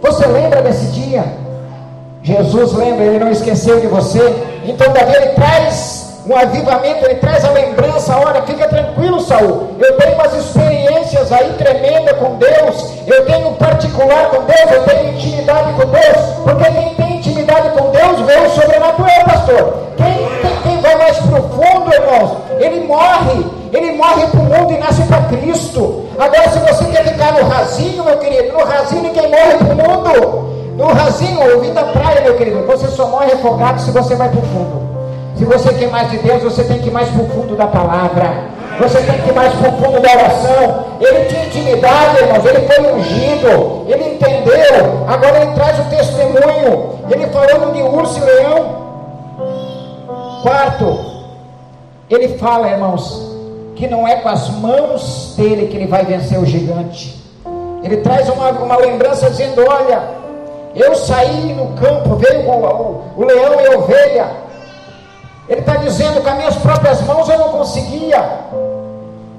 Você 0.00 0.26
lembra 0.26 0.62
desse 0.62 0.86
dia? 0.86 1.24
Jesus 2.22 2.72
lembra, 2.72 3.04
ele 3.04 3.18
não 3.18 3.30
esqueceu 3.30 3.80
de 3.80 3.88
você. 3.88 4.51
Então 4.64 4.92
Davi 4.92 5.14
ele 5.14 5.30
traz 5.30 6.12
um 6.26 6.36
avivamento, 6.36 7.04
ele 7.04 7.16
traz 7.16 7.44
a 7.44 7.50
lembrança, 7.50 8.16
olha, 8.16 8.42
fica 8.42 8.68
tranquilo, 8.68 9.20
Saul. 9.20 9.76
Eu 9.78 9.96
tenho 9.96 10.14
umas 10.14 10.32
experiências 10.34 11.32
aí 11.32 11.52
tremendas 11.58 12.16
com 12.16 12.36
Deus, 12.36 12.92
eu 13.06 13.26
tenho 13.26 13.48
um 13.48 13.54
particular 13.54 14.30
com 14.30 14.44
Deus, 14.44 14.70
eu 14.70 14.84
tenho 14.84 15.14
intimidade 15.14 15.72
com 15.72 15.88
Deus, 15.88 16.26
porque 16.44 16.64
quem 16.70 16.94
tem 16.94 17.16
intimidade 17.16 17.70
com 17.70 17.90
Deus 17.90 18.20
vê 18.20 18.36
o 18.36 18.50
sobrenatural, 18.50 19.24
pastor. 19.24 19.74
Quem, 19.96 20.62
quem 20.62 20.80
vai 20.80 20.96
mais 20.96 21.18
profundo, 21.18 21.92
irmãos, 21.92 22.36
ele 22.60 22.86
morre, 22.86 23.44
ele 23.72 23.92
morre 23.92 24.26
para 24.28 24.40
o 24.40 24.44
mundo 24.44 24.72
e 24.74 24.78
nasce 24.78 25.02
para 25.02 25.22
Cristo. 25.22 26.08
Agora, 26.18 26.48
se 26.50 26.58
você 26.60 26.84
quer 26.84 27.04
ficar 27.04 27.32
no 27.32 27.48
rasinho, 27.48 28.04
meu 28.04 28.18
querido, 28.18 28.52
no 28.52 28.64
rasinho 28.64 29.02
ninguém 29.02 29.28
morre 29.28 29.56
para 29.56 29.66
o 29.66 29.76
mundo. 29.76 30.51
No 30.82 30.88
rasinho, 30.88 31.40
ouvindo 31.54 31.78
a 31.78 31.84
praia, 31.84 32.22
meu 32.22 32.36
querido, 32.36 32.66
você 32.66 32.88
só 32.88 33.06
morre 33.06 33.30
afogado 33.30 33.80
se 33.80 33.92
você 33.92 34.16
vai 34.16 34.28
para 34.28 34.40
o 34.40 34.42
fundo. 34.42 34.82
Se 35.36 35.44
você 35.44 35.72
quer 35.74 35.88
mais 35.88 36.10
de 36.10 36.18
Deus, 36.18 36.42
você 36.42 36.64
tem 36.64 36.80
que 36.80 36.88
ir 36.88 36.90
mais 36.90 37.08
para 37.08 37.22
o 37.22 37.28
fundo 37.28 37.54
da 37.54 37.68
palavra. 37.68 38.48
Você 38.80 39.00
tem 39.00 39.20
que 39.20 39.28
ir 39.28 39.32
mais 39.32 39.54
para 39.54 39.68
o 39.68 39.72
fundo 39.74 40.00
da 40.00 40.10
oração. 40.10 40.84
Ele 41.00 41.26
tinha 41.26 41.44
intimidade, 41.44 42.18
irmãos. 42.18 42.44
Ele 42.44 42.66
foi 42.66 42.94
ungido. 42.94 43.84
Ele 43.86 44.14
entendeu. 44.14 45.06
Agora 45.06 45.42
ele 45.42 45.52
traz 45.52 45.78
o 45.78 45.84
testemunho. 45.84 46.98
Ele 47.08 47.28
falando 47.28 47.72
de 47.72 47.82
urso 47.82 48.18
e 48.18 48.24
leão. 48.24 48.82
Quarto, 50.42 50.98
ele 52.10 52.36
fala, 52.38 52.68
irmãos, 52.68 53.36
que 53.76 53.86
não 53.86 54.08
é 54.08 54.16
com 54.16 54.28
as 54.28 54.50
mãos 54.50 55.34
dele 55.36 55.68
que 55.68 55.76
ele 55.76 55.86
vai 55.86 56.04
vencer 56.04 56.40
o 56.40 56.44
gigante. 56.44 57.22
Ele 57.84 57.98
traz 57.98 58.28
uma, 58.28 58.50
uma 58.50 58.76
lembrança 58.78 59.30
dizendo: 59.30 59.64
Olha, 59.64 60.21
eu 60.74 60.94
saí 60.94 61.52
no 61.54 61.74
campo, 61.74 62.16
veio 62.16 62.48
o, 62.48 62.52
o, 62.52 63.04
o 63.16 63.24
leão 63.24 63.60
e 63.60 63.66
a 63.66 63.78
ovelha. 63.78 64.26
Ele 65.48 65.60
está 65.60 65.76
dizendo 65.76 66.22
com 66.22 66.28
as 66.28 66.36
minhas 66.36 66.56
próprias 66.56 67.00
mãos 67.02 67.28
eu 67.28 67.38
não 67.38 67.48
conseguia. 67.50 68.22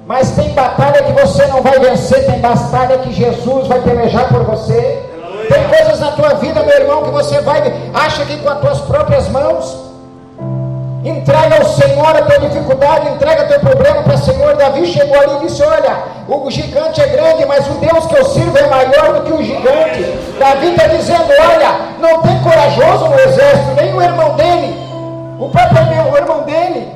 Mas 0.06 0.32
tem 0.32 0.50
batalha 0.50 1.02
que 1.04 1.12
você 1.14 1.48
não 1.48 1.62
vai 1.62 1.80
vencer, 1.80 2.26
tem 2.26 2.40
batalha 2.40 2.98
que 3.00 3.14
Jesus 3.14 3.68
vai 3.68 3.82
pelejar 3.82 4.28
por 4.28 4.44
você. 4.44 5.02
Tem 5.50 5.68
coisas 5.68 6.00
na 6.00 6.12
tua 6.12 6.36
vida, 6.36 6.62
meu 6.64 6.76
irmão, 6.76 7.04
que 7.04 7.10
você 7.10 7.42
vai, 7.42 7.74
acha 7.94 8.26
que 8.26 8.38
com 8.38 8.50
as 8.50 8.60
tuas 8.60 8.80
próprias 8.82 9.28
mãos. 9.30 9.93
Entrega 11.04 11.58
ao 11.58 11.66
Senhor 11.66 12.16
a 12.16 12.22
tua 12.22 12.40
dificuldade, 12.40 13.10
entrega 13.10 13.44
teu 13.44 13.60
problema 13.60 14.04
para 14.04 14.16
o 14.16 14.18
Senhor. 14.20 14.56
Davi 14.56 14.86
chegou 14.86 15.20
ali 15.20 15.36
e 15.36 15.48
disse: 15.48 15.62
Olha, 15.62 15.98
o 16.30 16.50
gigante 16.50 17.02
é 17.02 17.08
grande, 17.08 17.46
mas 17.46 17.68
o 17.68 17.74
Deus 17.74 18.06
que 18.06 18.16
eu 18.16 18.26
sirvo 18.26 18.58
é 18.58 18.68
maior 18.68 19.14
do 19.14 19.22
que 19.24 19.34
o 19.34 19.44
gigante. 19.44 20.02
Davi 20.40 20.72
está 20.72 20.88
dizendo: 20.88 21.26
Olha, 21.30 21.76
não 22.00 22.22
tem 22.22 22.40
corajoso 22.40 23.10
no 23.10 23.20
exército, 23.20 23.76
nem 23.76 23.94
o 23.94 24.02
irmão 24.02 24.34
dele, 24.36 24.78
o 25.38 25.50
próprio 25.50 25.86
meu, 25.88 26.14
o 26.14 26.18
irmão 26.18 26.44
dele, 26.44 26.90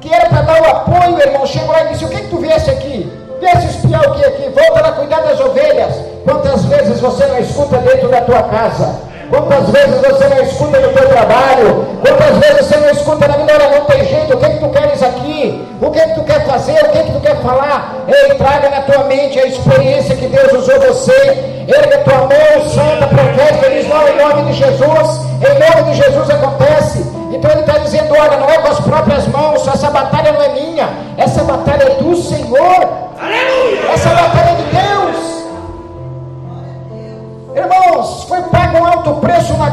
que 0.00 0.14
era 0.14 0.30
para 0.30 0.40
dar 0.40 0.62
o 0.62 0.70
apoio, 0.70 1.20
irmão, 1.20 1.44
chegou 1.44 1.72
lá 1.72 1.84
e 1.84 1.88
disse: 1.88 2.06
O 2.06 2.08
que, 2.08 2.22
que 2.22 2.28
tu 2.28 2.38
viesse 2.38 2.70
aqui? 2.70 3.12
Viesse 3.38 3.66
espiar 3.66 4.00
o 4.08 4.14
que 4.14 4.24
aqui? 4.24 4.48
Volta 4.48 4.80
lá 4.80 4.92
cuidar 4.92 5.20
das 5.20 5.38
ovelhas. 5.40 5.94
Quantas 6.24 6.64
vezes 6.64 7.00
você 7.00 7.26
não 7.26 7.38
escuta 7.38 7.76
dentro 7.78 8.08
da 8.08 8.22
tua 8.22 8.42
casa? 8.44 9.05
Quantas 9.30 9.70
vezes 9.70 10.00
você 10.00 10.28
não 10.28 10.42
escuta 10.42 10.78
no 10.78 10.88
teu 10.92 11.08
trabalho? 11.08 11.86
Quantas 12.00 12.38
vezes 12.38 12.66
você 12.66 12.76
não 12.76 12.90
escuta 12.90 13.28
na 13.28 13.38
minha 13.38 13.54
hora, 13.54 13.78
não 13.78 13.84
tem 13.86 14.04
jeito, 14.04 14.34
o 14.34 14.36
que, 14.38 14.46
é 14.46 14.50
que 14.50 14.58
tu 14.60 14.68
queres 14.68 15.02
aqui? 15.02 15.68
O 15.80 15.90
que, 15.90 15.98
é 15.98 16.08
que 16.08 16.14
tu 16.14 16.24
quer 16.24 16.46
fazer? 16.46 16.80
O 16.84 16.90
que, 16.90 16.98
é 16.98 17.02
que 17.02 17.12
tu 17.12 17.20
quer 17.20 17.36
falar? 17.42 17.96
Ei, 18.06 18.34
traga 18.34 18.70
na 18.70 18.82
tua 18.82 19.04
mente 19.04 19.38
a 19.38 19.46
experiência 19.46 20.14
que 20.14 20.26
Deus 20.26 20.52
usou 20.52 20.80
você. 20.80 21.56
Erga 21.66 21.98
tua 21.98 22.18
mão 22.18 22.70
santa, 22.70 23.06
profeta, 23.08 23.70
diz, 23.70 23.88
não, 23.88 24.08
em 24.08 24.16
nome 24.16 24.52
de 24.52 24.58
Jesus, 24.58 25.20
em 25.42 25.58
nome 25.58 25.90
de 25.90 25.96
Jesus 25.96 26.30
acontece. 26.30 27.16
Então 27.32 27.50
ele 27.50 27.60
está 27.60 27.78
dizendo, 27.78 28.14
olha, 28.14 28.36
não 28.36 28.48
é 28.48 28.58
com 28.58 28.68
as 28.68 28.80
próprias 28.80 29.26
mãos, 29.26 29.66
essa 29.66 29.90
batalha 29.90 30.32
não 30.32 30.42
é 30.42 30.48
minha, 30.50 30.88
essa 31.18 31.42
batalha 31.42 31.82
é 31.82 32.02
do 32.02 32.14
Senhor. 32.16 33.06
Aleluia! 33.20 33.92
Essa 33.92 34.10
batalha 34.10 34.45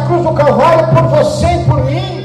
cruz 0.05 0.23
do 0.23 0.33
Calvário 0.33 0.87
por 0.87 1.03
você 1.03 1.47
e 1.47 1.65
por 1.65 1.83
mim. 1.85 2.23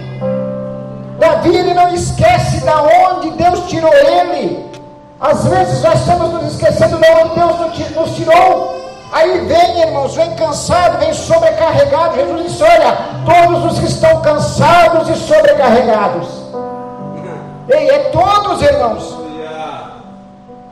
Davi 1.19 1.57
ele 1.57 1.75
não 1.75 1.93
esquece 1.95 2.65
da 2.65 2.83
onde 2.83 3.31
Deus 3.31 3.67
tirou 3.67 3.93
ele. 3.93 4.69
Às 5.21 5.45
vezes 5.45 5.83
nós 5.83 6.01
estamos 6.01 6.33
nos 6.33 6.55
esquecendo 6.55 6.97
de 6.97 7.11
onde 7.11 7.35
Deus 7.35 7.97
nos 7.97 8.15
tirou. 8.15 8.79
Aí 9.13 9.41
vem, 9.47 9.81
irmãos, 9.81 10.15
vem 10.15 10.35
cansado, 10.37 10.99
vem 10.99 11.13
sobrecarregado. 11.13 12.15
Jesus 12.15 12.43
disse: 12.45 12.63
Olha, 12.63 12.99
todos 13.25 13.73
os 13.73 13.79
que 13.81 13.87
estão 13.87 14.21
cansados 14.21 15.09
e 15.09 15.17
sobrecarregados. 15.17 16.29
Ei, 17.69 17.91
é 17.91 17.99
todos, 18.11 18.63
irmãos. 18.63 19.18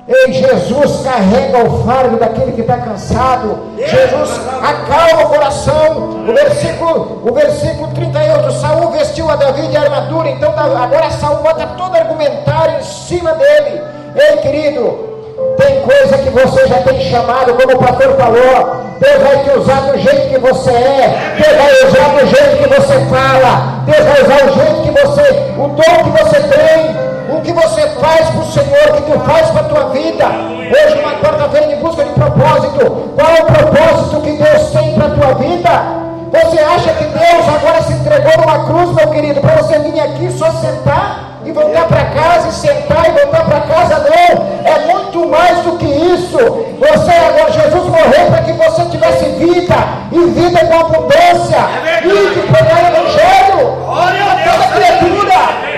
Ei, 0.09 0.33
Jesus 0.33 1.03
carrega 1.03 1.65
o 1.65 1.85
fardo 1.85 2.17
daquele 2.17 2.53
que 2.53 2.61
está 2.61 2.79
cansado. 2.79 3.59
Jesus 3.77 4.41
acalma 4.63 5.25
o 5.25 5.29
coração. 5.31 6.25
O 6.29 6.33
versículo, 6.33 7.23
o 7.25 7.35
versículo 7.35 7.89
38, 7.89 8.53
Saul 8.53 8.93
vestiu 8.93 9.29
a 9.29 9.35
Davi 9.35 9.67
de 9.67 9.77
armadura. 9.77 10.31
Então 10.31 10.55
agora 10.57 11.11
Saul 11.11 11.39
bota 11.39 11.67
todo 11.77 11.97
argumentário 11.97 12.79
em 12.79 12.83
cima 12.85 13.33
dele. 13.33 13.83
Ei, 14.15 14.37
querido, 14.37 15.17
tem 15.57 15.81
coisa 15.83 16.19
que 16.19 16.31
você 16.31 16.69
já 16.69 16.83
tem 16.83 17.01
chamado, 17.11 17.55
como 17.55 17.75
o 17.75 17.79
pastor 17.79 18.17
falou. 18.17 18.87
Deus 19.01 19.23
vai 19.23 19.43
te 19.43 19.59
usar 19.59 19.81
do 19.91 19.99
jeito 19.99 20.29
que 20.29 20.39
você 20.39 20.71
é. 20.71 21.35
Deus 21.37 21.57
vai 21.57 21.89
usar 21.89 22.09
do 22.15 22.27
jeito 22.29 22.63
que 22.63 22.69
você 22.69 22.95
fala. 23.07 23.83
Deus 23.85 24.05
vai 24.05 24.23
usar 24.23 24.47
o 24.47 24.55
jeito 24.55 24.83
que 24.83 24.91
você, 25.01 25.53
o 25.59 25.69
dom 25.69 26.05
que 26.05 26.23
você 26.23 26.41
tem 26.43 27.16
o 27.29 27.41
que 27.41 27.53
você 27.53 27.83
faz 28.01 28.31
para 28.31 28.41
o 28.41 28.53
Senhor, 28.53 28.91
o 28.91 28.95
que 28.95 29.11
tu 29.11 29.21
faz 29.21 29.51
para 29.51 29.61
a 29.61 29.65
tua 29.65 29.89
vida. 29.91 30.27
Hoje, 30.27 30.99
uma 31.01 31.15
quarta-feira 31.21 31.73
em 31.73 31.81
busca 31.81 32.05
de 32.05 32.11
propósito. 32.11 33.13
Qual 33.15 33.29
é 33.29 33.43
o 33.43 33.47
propósito 33.47 34.21
que 34.23 34.33
Deus 34.33 34.71
tem 34.71 34.95
para 34.95 35.07
a 35.07 35.11
tua 35.11 35.35
vida? 35.35 36.07
Você 36.33 36.59
acha 36.59 36.93
que 36.95 37.05
Deus 37.05 37.49
agora 37.49 37.83
se 37.83 37.93
entregou 37.93 38.33
numa 38.39 38.65
cruz, 38.67 38.95
meu 38.95 39.09
querido, 39.11 39.41
para 39.41 39.63
você 39.63 39.79
vir 39.79 39.99
aqui 40.01 40.31
só 40.33 40.51
sentar 40.53 41.41
e 41.45 41.53
voltar 41.53 41.87
para 41.87 42.05
casa 42.07 42.49
e 42.49 42.53
sentar 42.53 43.09
e 43.09 43.13
voltar 43.13 43.45
para 43.45 43.61
casa? 43.61 43.99
Não, 43.99 44.71
é 44.71 44.93
muito 44.93 45.29
mais 45.29 45.59
do 45.59 45.79
que 45.79 45.87
isso. 45.87 46.37
Você 46.37 47.11
agora, 47.11 47.53
Jesus 47.53 47.85
morreu 47.85 48.27
para 48.29 48.43
que 48.43 48.53
você 48.53 48.85
tivesse 48.87 49.25
vida 49.37 49.75
e 50.13 50.19
vida 50.31 50.67
com 50.67 50.81
abundância. 50.81 51.59
É 51.87 52.07
e 52.07 52.35
que 52.35 52.53
pregar 52.53 52.85
o 52.85 52.89
Evangelho 52.89 53.87
a 53.89 54.51
toda 54.51 54.67
criatura. 54.75 55.76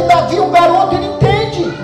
Que 0.00 0.06
Davi, 0.06 0.40
um 0.40 0.50
garoto, 0.50 0.94
ele 0.94 1.06
entende. 1.06 1.74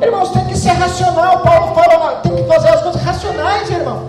Irmãos, 0.00 0.30
tem 0.30 0.46
que 0.46 0.56
ser 0.56 0.70
racional. 0.70 1.40
Paulo 1.40 1.74
fala, 1.74 2.20
tem 2.22 2.34
que 2.34 2.42
fazer 2.44 2.70
as 2.70 2.80
coisas 2.80 3.02
racionais, 3.02 3.68
irmão. 3.68 4.00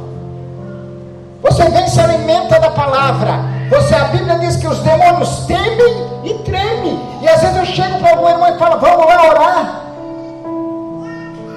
Você 1.42 1.64
vem 1.66 1.86
se 1.88 2.00
alimenta 2.00 2.58
da 2.58 2.70
palavra. 2.70 3.40
Você, 3.70 3.94
a 3.94 4.06
Bíblia 4.06 4.40
diz 4.40 4.56
que 4.56 4.68
os 4.68 4.80
demônios 4.80 5.46
temem 5.48 6.08
e 6.24 6.34
tremem. 6.46 6.98
E 7.22 7.28
às 7.28 7.42
vezes 7.42 7.58
eu 7.58 7.66
chego 7.66 8.00
para 8.00 8.12
algum 8.12 8.30
irmão 8.30 8.56
e 8.56 8.58
falo, 8.58 8.80
vamos 8.80 9.06
lá 9.06 9.30
orar. 9.30 9.82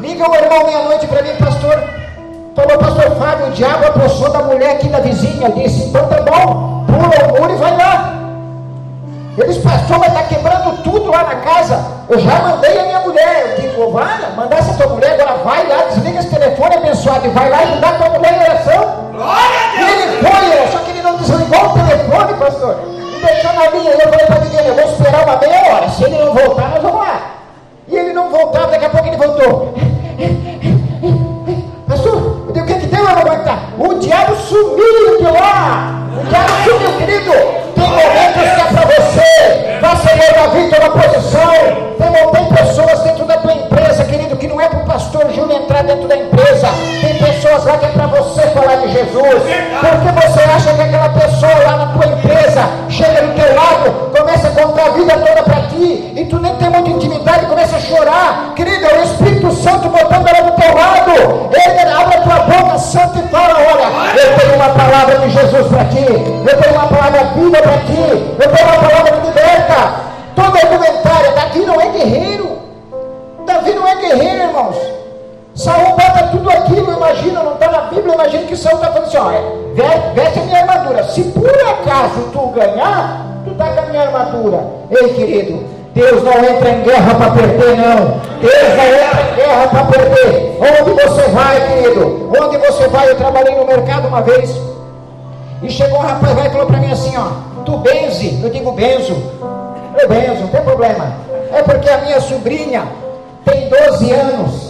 Liga 0.00 0.28
o 0.28 0.35
irmão 0.35 0.67
meia-noite 0.67 1.07
para 1.07 1.23
mim, 1.23 1.37
pastor. 1.38 1.81
Falou, 2.57 2.78
pastor 2.78 3.17
Fábio, 3.17 3.47
o 3.47 3.50
diabo 3.52 3.87
apossou 3.87 4.33
da 4.33 4.40
mulher 4.40 4.73
aqui 4.73 4.88
da 4.88 4.99
vizinha. 4.99 5.49
Disse, 5.50 5.85
então 5.85 6.09
tá 6.09 6.23
bom, 6.23 6.85
pula 6.87 7.27
pastor, 9.68 9.98
mas 9.98 10.08
está 10.08 10.22
quebrando 10.22 10.82
tudo 10.82 11.10
lá 11.10 11.25
na 11.25 11.37
casa. 11.37 11.84
Eu 12.08 12.18
já 12.18 12.40
mandei 12.40 12.78
a 12.78 12.82
minha 12.84 13.00
mulher. 13.00 13.56
Eu 13.56 13.68
digo, 13.68 13.90
vai, 13.90 14.18
mandasse 14.34 14.70
a 14.70 14.75
tua 14.75 14.94
mulher, 14.94 15.20
agora 15.20 15.38
vai 15.44 15.66
lá, 15.66 15.84
desliga 15.88 16.18
esse 16.20 16.30
telefone 16.30 16.76
abençoado 16.76 17.26
e 17.26 17.30
vai 17.30 17.50
lá 17.50 17.58
ajudar 17.58 17.88
a 17.88 17.98
tua 17.98 18.10
mulher 18.10 18.32
em 18.32 18.40
oração. 18.40 19.08
Glória 19.12 19.60
a 19.60 19.76
Deus! 19.76 19.90
E 19.90 19.92
ele 19.92 20.06
foi, 20.22 20.72
só 20.72 20.78
que 20.78 20.90
ele 20.90 21.02
não 21.02 21.16
desligou 21.16 21.64
o 21.66 21.75
telefone, 21.75 22.34
pastor. 22.34 22.76
E 22.87 23.26
deixou 23.26 23.52
na 23.52 23.70
linha. 23.70 23.90
Eu 23.90 24.10
falei 24.10 24.26
para 24.26 24.40
ninguém, 24.40 24.66
eu 24.66 24.75
vou 24.75 24.84
esperar 24.84 25.25
uma 25.25 25.37
meia 25.37 25.75
hora. 25.75 25.88
Se 25.90 26.04
ele 26.04 26.18
não 26.18 26.32
voltar, 26.32 26.70
nós 26.70 26.82
vamos 26.82 27.00
lá. 27.00 27.20
E 27.88 27.96
ele 27.96 28.12
não 28.12 28.30
voltava, 28.30 28.68
daqui 28.68 28.87
a 28.87 28.90
pouco 28.90 29.06
ele 29.06 29.16
voltou. 29.16 29.75
Pastor, 31.88 32.16
o 32.48 32.52
que, 32.52 32.62
que 32.62 32.87
deu, 32.87 33.04
irmão? 33.04 33.28
O 33.78 33.94
diabo 33.94 34.37
sumiu 34.37 35.18
de 35.18 35.25
lá. 35.25 35.98
O 36.18 36.25
diabo 36.25 36.48
sumiu, 36.64 36.98
querido. 36.98 37.32
Tem 37.75 37.88
momentos 37.88 38.42
que 38.42 38.60
é 38.60 38.64
para 38.64 38.87
você. 38.87 39.78
Vai 39.80 39.96
ser 39.96 40.34
Davi 40.34 40.70
toda 40.70 40.90
posição. 40.90 41.88
Tem, 41.98 42.30
tem 42.32 42.56
pessoas 42.56 43.00
dentro 43.02 43.25
da 43.25 43.37
tua 43.37 43.52
empresa, 43.52 44.04
querido, 44.04 44.37
que 44.37 44.48
não 44.48 44.60
é 44.60 44.68
para 44.68 44.80
o 44.80 44.84
pastor 44.84 45.30
Júlio 45.32 45.56
entrar 45.56 45.84
dentro 45.84 46.08
da 46.08 46.16
empresa. 46.16 46.68
Tem 47.00 47.14
pessoas 47.14 47.64
lá 47.64 47.78
que 47.78 47.87
é 47.87 47.88
para 47.90 48.06
você 48.06 48.42
falar 48.48 48.76
de 48.76 48.92
Jesus. 48.92 49.42
Porque 49.80 50.26
você 50.26 50.40
acha 50.40 50.75
que 50.75 50.82
aquela 50.82 51.08
pessoa 51.10 51.54
lá 51.54 51.76
na 51.76 51.87
tua 51.92 52.06
empresa 52.12 52.68
chega 52.88 53.22
do 53.22 53.34
teu 53.34 53.54
lado, 53.54 54.10
começa 54.16 54.48
a 54.48 54.50
contar 54.50 54.87
a 54.87 54.90
vida 54.90 55.12
toda 55.18 55.42
para 55.42 55.60
ti, 55.68 56.12
e 56.16 56.25
tu 56.28 56.38
nem 56.40 56.54
tem 56.56 56.70
muita 56.70 56.90
intimidade, 56.90 57.46
começa 57.46 57.76
a 57.76 57.80
chorar. 57.80 58.52
Querido, 58.56 58.87
é 58.87 58.98
o 58.98 59.04
Espírito 59.04 59.52
Santo 59.52 59.88
botando 59.88 60.26
ela 60.26 60.50
do 60.50 60.60
teu 60.60 60.75
lado. 60.75 61.50
Ele 61.52 61.90
abre 61.90 62.16
a 62.16 62.20
tua 62.20 62.38
boca 62.40 62.78
santa 62.78 63.18
e 63.18 63.28
fala: 63.28 63.54
Olha, 63.58 64.20
eu 64.20 64.38
tenho 64.38 64.54
uma 64.54 64.68
palavra 64.70 65.18
de 65.18 65.30
Jesus 65.30 65.66
para. 65.68 65.88
Eu 66.12 66.62
tenho 66.62 66.75
uma 66.75 66.88
palavra 66.88 67.25
vida 67.35 67.62
para 67.62 67.79
ti. 67.79 68.37
Eu 68.41 68.53
tenho 68.53 68.69
uma 68.69 68.88
palavra 68.88 69.12
que 69.12 69.27
liberta. 69.27 70.09
Todo 70.35 70.57
argumentário, 70.57 71.35
Davi 71.35 71.61
não 71.61 71.81
é 71.81 71.88
guerreiro. 71.88 72.59
Davi 73.47 73.73
não 73.73 73.87
é 73.87 73.95
guerreiro, 73.97 74.45
irmãos. 74.45 74.77
Saul 75.55 75.97
bota 75.97 76.29
tudo 76.31 76.49
aquilo, 76.50 76.93
imagina, 76.93 77.43
não 77.43 77.55
está 77.55 77.69
na 77.69 77.81
Bíblia, 77.83 78.15
imagina 78.15 78.45
que 78.45 78.57
Saul 78.57 78.77
está 78.77 78.93
falando 78.93 79.09
assim, 79.09 79.17
olha, 79.17 79.43
veste 80.15 80.38
a 80.38 80.43
minha 80.43 80.61
armadura. 80.61 81.03
Se 81.05 81.23
por 81.25 81.50
acaso 81.50 82.31
tu 82.33 82.47
ganhar, 82.49 83.27
tu 83.45 83.50
está 83.50 83.67
com 83.67 83.81
a 83.81 83.87
minha 83.87 84.03
armadura. 84.03 84.65
Ei, 84.88 85.15
querido, 85.15 85.65
Deus 85.95 86.23
não 86.23 86.33
entra 86.45 86.71
em 86.71 86.83
guerra 86.83 87.12
para 87.12 87.31
perder, 87.33 87.77
não. 87.77 88.21
Deus 88.41 88.77
não 88.77 88.85
entra 88.85 89.33
em 89.33 89.35
guerra 89.35 89.67
para 89.67 89.85
perder. 89.87 90.59
Onde 90.61 91.03
você 91.03 91.23
vai, 91.31 91.61
querido? 91.67 92.31
Onde 92.41 92.59
você 92.59 92.87
vai? 92.87 93.11
Eu 93.11 93.17
trabalhei 93.17 93.57
no 93.57 93.67
mercado 93.67 94.07
uma 94.07 94.23
vez. 94.23 94.55
E 95.62 95.71
chegou 95.71 95.99
um 95.99 96.03
rapaz 96.03 96.37
lá 96.37 96.47
e 96.47 96.50
falou 96.50 96.67
para 96.67 96.79
mim 96.79 96.91
assim, 96.91 97.17
ó, 97.17 97.62
tu 97.65 97.79
benze? 97.79 98.41
Eu 98.43 98.50
digo 98.50 98.73
benzo. 98.73 99.15
Eu 100.00 100.09
benzo, 100.09 100.43
não 100.43 100.49
tem 100.49 100.62
problema. 100.62 101.12
É 101.53 101.62
porque 101.62 101.88
a 101.88 101.99
minha 101.99 102.21
sobrinha 102.21 102.87
tem 103.45 103.69
12 103.69 104.12
anos. 104.12 104.69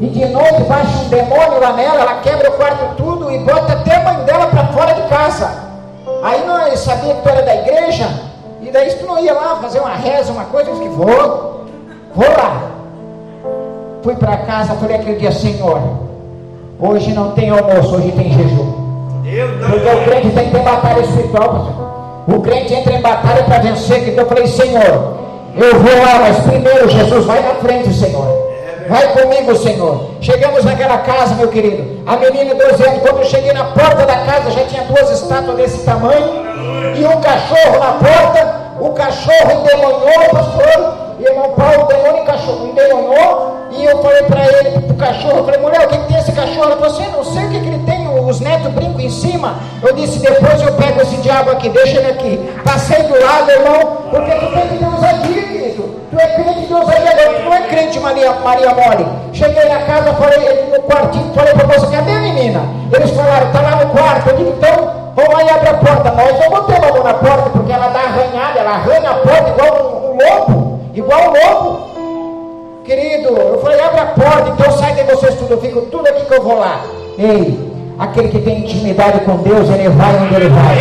E 0.00 0.06
de 0.06 0.26
noite 0.26 0.62
baixa 0.64 0.98
um 1.04 1.08
demônio 1.08 1.60
lá 1.60 1.72
nela, 1.72 2.00
ela 2.00 2.20
quebra 2.20 2.50
o 2.50 2.52
quarto 2.54 2.96
tudo 2.96 3.30
e 3.30 3.38
bota 3.38 3.72
até 3.72 3.96
a 3.96 4.04
mãe 4.04 4.24
dela 4.24 4.46
para 4.46 4.66
fora 4.68 4.94
de 4.94 5.02
casa. 5.08 5.50
Aí 6.22 6.46
nós 6.46 6.78
sabia 6.80 7.14
que 7.14 7.22
tu 7.22 7.28
era 7.28 7.42
da 7.42 7.54
igreja, 7.54 8.08
e 8.60 8.70
daí 8.70 8.92
tu 8.94 9.06
não 9.06 9.18
ia 9.18 9.32
lá 9.32 9.56
fazer 9.56 9.80
uma 9.80 9.94
reza, 9.94 10.32
uma 10.32 10.44
coisa, 10.44 10.70
eu 10.70 10.74
disse 10.74 10.88
vou, 10.88 11.64
vou 12.14 12.28
lá. 12.28 12.70
Fui 14.02 14.14
para 14.16 14.36
casa, 14.38 14.74
falei 14.74 14.96
aquele 14.96 15.18
dia, 15.18 15.32
Senhor, 15.32 15.80
hoje 16.78 17.12
não 17.12 17.32
tem 17.32 17.50
almoço, 17.50 17.96
hoje 17.96 18.12
tem 18.12 18.32
jejum. 18.32 18.85
Porque 19.26 19.88
o 19.88 20.04
crente 20.04 20.30
tem 20.30 20.44
que 20.44 20.50
ter 20.52 20.62
batalha 20.62 21.00
espiritual. 21.00 22.24
O 22.28 22.40
crente 22.40 22.74
entra 22.74 22.92
em 22.94 23.00
batalha 23.02 23.42
para 23.42 23.58
vencer. 23.58 24.08
Então 24.08 24.24
eu 24.24 24.28
falei, 24.28 24.46
Senhor, 24.46 25.16
eu 25.56 25.80
vou 25.80 26.02
lá, 26.04 26.18
mas 26.20 26.38
primeiro 26.40 26.88
Jesus, 26.88 27.24
vai 27.24 27.42
na 27.42 27.54
frente, 27.56 27.92
Senhor. 27.92 28.46
Vai 28.88 29.08
comigo, 29.12 29.56
Senhor. 29.56 30.10
Chegamos 30.20 30.64
naquela 30.64 30.98
casa, 30.98 31.34
meu 31.34 31.48
querido. 31.48 32.02
A 32.06 32.16
menina 32.16 32.54
de 32.54 32.54
12 32.54 32.84
anos, 32.84 33.02
quando 33.02 33.18
eu 33.18 33.24
cheguei 33.24 33.52
na 33.52 33.64
porta 33.64 34.06
da 34.06 34.16
casa, 34.18 34.50
já 34.52 34.64
tinha 34.64 34.82
duas 34.84 35.10
estátuas 35.10 35.56
desse 35.56 35.84
tamanho. 35.84 36.46
E 36.96 37.04
um 37.04 37.20
cachorro 37.20 37.78
na 37.80 37.92
porta, 37.94 38.60
o 38.80 38.90
cachorro 38.90 39.50
endemoniou, 39.50 40.30
pastor. 40.30 41.06
E 41.18 41.24
irmão 41.24 41.50
Paulo, 41.50 41.84
o 41.84 41.86
demônio 41.86 42.24
cachorro 42.24 42.68
endemoniou. 42.68 43.56
E 43.72 43.84
eu 43.84 44.02
falei 44.02 44.22
para 44.22 44.44
ele, 44.44 44.80
pro 44.82 44.94
cachorro, 44.94 45.38
eu 45.38 45.44
falei, 45.44 45.60
mulher, 45.60 45.84
o 45.84 45.88
que, 45.88 45.98
que 45.98 46.06
tem 46.06 46.18
esse 46.18 46.32
cachorro? 46.32 46.64
Ela 46.64 46.76
falou 46.76 46.92
assim, 46.92 47.10
não 47.10 47.24
sei 47.24 47.44
o 47.44 47.50
que, 47.50 47.60
que 47.60 47.66
ele 47.66 47.84
tem, 47.84 48.05
os 48.26 48.40
netos 48.40 48.72
brincam 48.72 49.00
em 49.00 49.10
cima. 49.10 49.54
Eu 49.82 49.92
disse, 49.94 50.18
depois 50.18 50.60
eu 50.60 50.72
pego 50.72 51.00
esse 51.00 51.16
diabo 51.18 51.50
aqui, 51.50 51.68
deixa 51.68 51.98
ele 51.98 52.10
aqui. 52.10 52.50
Passei 52.64 53.02
do 53.04 53.20
lado, 53.20 53.50
irmão, 53.50 53.98
porque 54.10 54.30
tu 54.32 54.46
tem 54.52 54.68
que 54.68 54.78
ter 54.78 54.86
ousadia, 54.86 55.42
querido. 55.42 55.96
Tu 56.10 56.18
é 56.18 56.26
crente 56.26 56.66
de 56.66 56.74
ousadia, 56.74 57.12
tu 57.12 57.44
não 57.44 57.54
é 57.54 57.60
crente 57.68 58.00
Maria, 58.00 58.32
Maria 58.32 58.74
Mole. 58.74 59.06
Cheguei 59.32 59.68
na 59.68 59.80
casa, 59.80 60.12
falei 60.14 60.68
no 60.72 60.82
quartinho, 60.82 61.32
falei 61.34 61.54
para 61.54 61.66
você, 61.66 61.86
cadê 61.86 62.10
a 62.10 62.18
menina? 62.18 62.62
Eles 62.92 63.10
falaram, 63.10 63.46
está 63.46 63.60
lá 63.60 63.84
no 63.84 63.90
quarto. 63.90 64.30
Eu 64.30 64.36
digo, 64.36 64.54
então, 64.56 65.12
vamos 65.14 65.42
e 65.42 65.50
abre 65.50 65.68
a 65.68 65.74
porta. 65.74 66.10
Nós 66.10 66.40
não 66.40 66.50
botamos 66.50 66.88
a 66.88 66.92
mão 66.92 67.04
na 67.04 67.14
porta, 67.14 67.50
porque 67.50 67.72
ela 67.72 67.88
dá 67.88 68.00
arranhada, 68.00 68.58
ela 68.58 68.70
arranha 68.70 69.10
a 69.10 69.14
porta 69.14 69.50
igual 69.50 69.72
um, 69.82 70.10
um 70.10 70.18
lobo, 70.24 70.80
igual 70.94 71.20
um 71.20 71.32
lobo. 71.32 71.86
Querido, 72.84 73.28
eu 73.36 73.60
falei, 73.60 73.80
abre 73.80 74.00
a 74.00 74.06
porta, 74.06 74.50
então 74.50 74.72
sai 74.78 74.94
de 74.94 75.02
vocês 75.02 75.34
tudo, 75.34 75.54
eu 75.54 75.60
fico 75.60 75.82
tudo 75.82 76.06
aqui 76.06 76.24
que 76.24 76.34
eu 76.34 76.42
vou 76.42 76.58
lá. 76.58 76.82
Ei, 77.18 77.75
Aquele 77.98 78.28
que 78.28 78.40
tem 78.40 78.58
intimidade 78.58 79.20
com 79.20 79.36
Deus, 79.38 79.70
ele 79.70 79.88
vai 79.88 80.16
onde 80.16 80.34
ele 80.34 80.50
vai. 80.50 80.76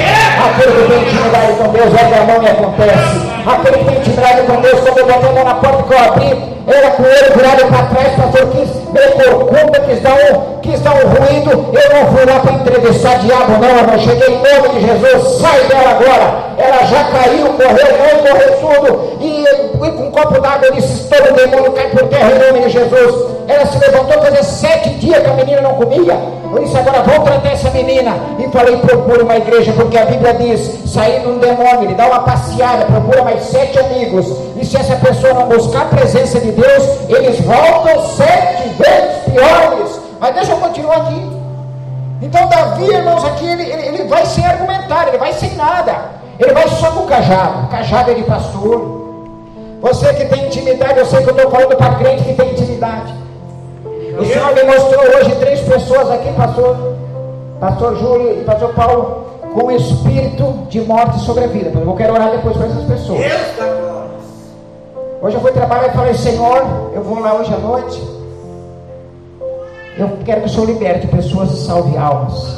Aquele 0.50 0.72
que 0.74 0.92
tem 0.92 1.02
intimidade 1.02 1.54
com 1.54 1.68
Deus, 1.70 1.94
é 1.94 2.06
que 2.06 2.14
a 2.14 2.24
mão 2.26 2.42
me 2.42 2.50
acontece. 2.50 3.36
Aquele 3.48 3.78
que 3.78 3.86
tem 3.86 3.98
intimidade 4.00 4.42
com 4.42 4.62
Deus, 4.62 4.80
quando 4.82 4.98
eu 4.98 5.06
botei 5.06 5.44
na 5.44 5.54
porta 5.56 5.84
que 5.84 5.94
eu 5.94 6.00
abri, 6.00 6.56
era 6.68 6.92
com 6.92 7.04
ele 7.04 7.36
virado 7.36 7.68
para 7.68 7.86
trás, 7.86 8.16
pastor, 8.16 8.48
quis 8.52 8.70
meio 8.92 9.12
corcunda, 9.14 9.80
quis 9.80 10.02
dar 10.02 10.14
um, 10.14 10.60
quis 10.60 10.80
dar 10.82 10.96
um 10.96 11.08
ruído. 11.08 11.52
Eu 11.52 11.96
não 11.96 12.12
fui 12.12 12.26
lá 12.26 12.40
para 12.40 12.54
entrevistar 12.54 13.20
diabo, 13.20 13.52
não, 13.62 13.78
irmão. 13.78 14.00
Cheguei 14.00 14.28
em 14.28 14.42
nome 14.42 14.80
de 14.80 14.86
Jesus, 14.86 15.40
sai 15.40 15.64
dela 15.68 15.92
agora. 15.92 16.46
Ela 16.58 16.84
já 16.86 17.04
caiu, 17.06 17.48
correu, 17.54 17.98
não 17.98 18.24
correu 18.26 18.58
tudo. 18.60 19.18
E, 19.22 19.44
e 19.44 19.92
com 19.92 20.04
um 20.04 20.12
copo 20.12 20.42
d'água, 20.42 20.68
eu 20.68 20.74
disse: 20.74 21.08
todo 21.08 21.34
demônio 21.34 21.72
cai 21.72 21.88
por 21.92 22.08
terra 22.08 22.32
em 22.32 22.46
nome 22.46 22.66
de 22.66 22.70
Jesus. 22.72 23.35
Ela 23.48 23.66
se 23.66 23.78
levantou, 23.78 24.22
fazia 24.24 24.44
sete 24.44 24.90
dias 24.96 25.22
que 25.22 25.30
a 25.30 25.34
menina 25.34 25.62
não 25.62 25.76
comia. 25.76 26.18
Eu 26.52 26.64
disse: 26.64 26.78
agora 26.78 27.04
vou 27.04 27.20
tratar 27.20 27.52
essa 27.52 27.70
menina. 27.70 28.14
E 28.40 28.48
falei: 28.50 28.78
procure 28.78 29.22
uma 29.22 29.38
igreja, 29.38 29.74
porque 29.74 29.98
a 29.98 30.06
Bíblia 30.06 30.34
diz: 30.34 30.92
saindo 30.92 31.30
um 31.30 31.38
demônio, 31.38 31.84
ele 31.84 31.94
dá 31.94 32.08
uma 32.08 32.22
passeada, 32.22 32.86
procura 32.86 33.24
mais 33.24 33.44
sete 33.44 33.78
amigos. 33.80 34.26
E 34.56 34.66
se 34.66 34.78
essa 34.78 34.96
pessoa 34.96 35.34
não 35.34 35.48
buscar 35.48 35.84
a 35.84 35.86
presença 35.86 36.40
de 36.40 36.52
Deus, 36.52 36.84
eles 37.10 37.40
voltam 37.42 38.08
sete 38.16 38.70
vezes 38.70 39.24
piores. 39.32 40.00
Mas 40.20 40.36
deixa 40.36 40.52
eu 40.52 40.58
continuar 40.58 40.98
aqui. 40.98 41.36
Então, 42.22 42.48
Davi, 42.48 42.86
irmãos, 42.86 43.24
aqui 43.26 43.46
ele, 43.46 43.64
ele, 43.64 43.88
ele 43.88 44.04
vai 44.08 44.26
sem 44.26 44.46
argumentar, 44.46 45.08
ele 45.10 45.18
vai 45.18 45.34
sem 45.34 45.54
nada. 45.56 46.16
Ele 46.40 46.54
vai 46.54 46.68
só 46.68 46.92
com 46.92 47.02
o 47.02 47.08
cajado. 47.08 47.66
O 47.66 47.68
cajado 47.68 48.12
é 48.12 48.14
de 48.14 48.24
pastor. 48.24 49.06
Você 49.82 50.14
que 50.14 50.26
tem 50.26 50.48
intimidade, 50.48 51.00
eu 51.00 51.06
sei 51.06 51.22
que 51.22 51.30
eu 51.30 51.36
estou 51.36 51.52
falando 51.52 51.76
para 51.76 51.96
crente 51.96 52.24
que 52.24 52.34
tem 52.34 52.52
intimidade. 52.52 53.14
O 54.18 54.26
Senhor 54.26 54.56
me 54.56 54.64
mostrou 54.64 55.04
hoje 55.18 55.36
três 55.36 55.60
pessoas 55.62 56.10
aqui, 56.10 56.32
pastor, 56.34 56.78
pastor 57.60 57.98
Júlio 57.98 58.42
e 58.42 58.44
pastor 58.46 58.74
Paulo, 58.74 59.26
com 59.54 59.72
espírito 59.72 60.66
de 60.70 60.82
morte 60.82 61.20
sobre 61.20 61.44
a 61.44 61.48
vida. 61.48 61.78
Eu 61.78 61.94
quero 61.96 62.14
orar 62.14 62.32
depois 62.32 62.56
para 62.56 62.68
essas 62.68 62.84
pessoas. 62.86 63.26
Hoje 65.22 65.36
eu 65.36 65.42
fui 65.42 65.52
trabalhar 65.52 65.90
e 65.90 65.92
falei, 65.92 66.14
Senhor, 66.14 66.92
eu 66.94 67.04
vou 67.04 67.20
lá 67.20 67.36
hoje 67.36 67.54
à 67.54 67.58
noite. 67.58 68.02
Eu 69.98 70.18
quero 70.24 70.42
que 70.42 70.48
o 70.48 70.50
Senhor 70.50 70.66
liberte 70.66 71.08
pessoas 71.08 71.52
e 71.52 71.66
salve 71.66 71.98
almas 71.98 72.58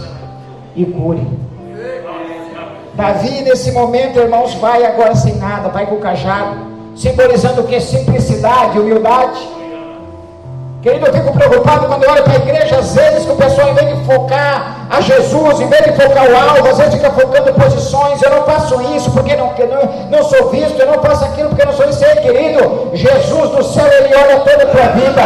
e 0.76 0.86
cure. 0.86 1.26
Davi, 2.94 3.42
nesse 3.42 3.72
momento, 3.72 4.20
irmãos, 4.20 4.54
vai 4.56 4.84
agora 4.86 5.16
sem 5.16 5.36
nada, 5.36 5.70
vai 5.70 5.86
com 5.86 5.96
o 5.96 6.00
cajado, 6.00 6.58
simbolizando 6.96 7.62
o 7.62 7.68
que? 7.68 7.80
Simplicidade, 7.80 8.80
humildade. 8.80 9.57
Querido, 10.82 11.08
eu 11.08 11.14
fico 11.14 11.34
preocupado 11.34 11.88
quando 11.88 12.04
eu 12.04 12.12
olho 12.12 12.22
para 12.22 12.34
a 12.34 12.36
igreja, 12.36 12.78
às 12.78 12.94
vezes 12.94 13.26
que 13.26 13.32
o 13.32 13.36
pessoal, 13.36 13.70
em 13.70 13.74
vez 13.74 13.98
de 13.98 14.06
focar 14.06 14.86
a 14.92 15.02
Jesus, 15.02 15.60
em 15.60 15.68
vez 15.68 15.84
de 15.84 15.92
focar 15.94 16.26
o 16.30 16.38
alvo, 16.38 16.70
às 16.70 16.78
vezes 16.78 16.94
fica 16.94 17.10
focando 17.10 17.52
posições. 17.54 18.22
Eu 18.22 18.30
não 18.30 18.44
faço 18.44 18.80
isso 18.96 19.10
porque 19.10 19.36
não, 19.36 19.48
não, 19.48 20.10
não 20.12 20.24
sou 20.24 20.52
visto, 20.52 20.80
eu 20.80 20.86
não 20.86 21.02
faço 21.02 21.26
aquilo 21.26 21.50
porque 21.50 21.66
não 21.66 21.74
sou 21.74 21.90
isso. 21.90 22.06
Ei, 22.06 22.16
querido, 22.18 22.92
Jesus 22.94 23.50
do 23.50 23.64
céu, 23.64 23.88
Ele 23.88 24.16
olha 24.16 24.40
toda 24.42 24.64
a 24.64 24.68
tua 24.68 24.88
vida. 24.94 25.22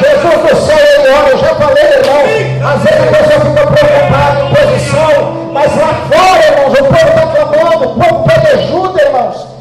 Jesus 0.00 0.50
do 0.50 0.66
céu, 0.66 0.78
Ele 0.78 1.08
olha, 1.10 1.28
eu 1.28 1.38
já 1.38 1.54
falei, 1.56 1.84
irmão. 1.84 2.72
Às 2.72 2.82
vezes 2.82 3.00
a 3.00 3.16
pessoa 3.18 3.40
fica 3.44 3.66
preocupada 3.66 4.40
em 4.40 4.54
posição, 4.54 5.50
mas 5.52 5.76
lá 5.76 5.94
fora, 6.10 6.46
irmãos, 6.46 6.72
o 6.72 6.84
povo 6.84 6.96
está 6.96 7.26
clamando, 7.26 7.88
o 7.90 8.00
povo 8.00 8.24
pede 8.24 8.46
ajuda, 8.46 9.02
irmãos. 9.02 9.55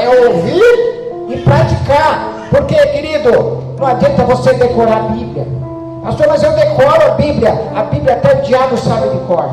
É 0.00 0.28
ouvir 0.28 1.28
e 1.28 1.36
praticar. 1.38 2.48
Porque, 2.50 2.74
querido, 2.74 3.62
não 3.78 3.86
adianta 3.86 4.24
você 4.24 4.52
decorar 4.54 4.96
a 4.96 5.00
Bíblia. 5.00 5.46
Pastor, 6.02 6.26
mas 6.28 6.42
eu 6.42 6.52
decoro 6.52 7.06
a 7.06 7.10
Bíblia. 7.10 7.54
A 7.74 7.82
Bíblia 7.84 8.14
até 8.14 8.38
o 8.38 8.42
diabo 8.42 8.76
sabe 8.76 9.10
de 9.10 9.18
cor. 9.26 9.48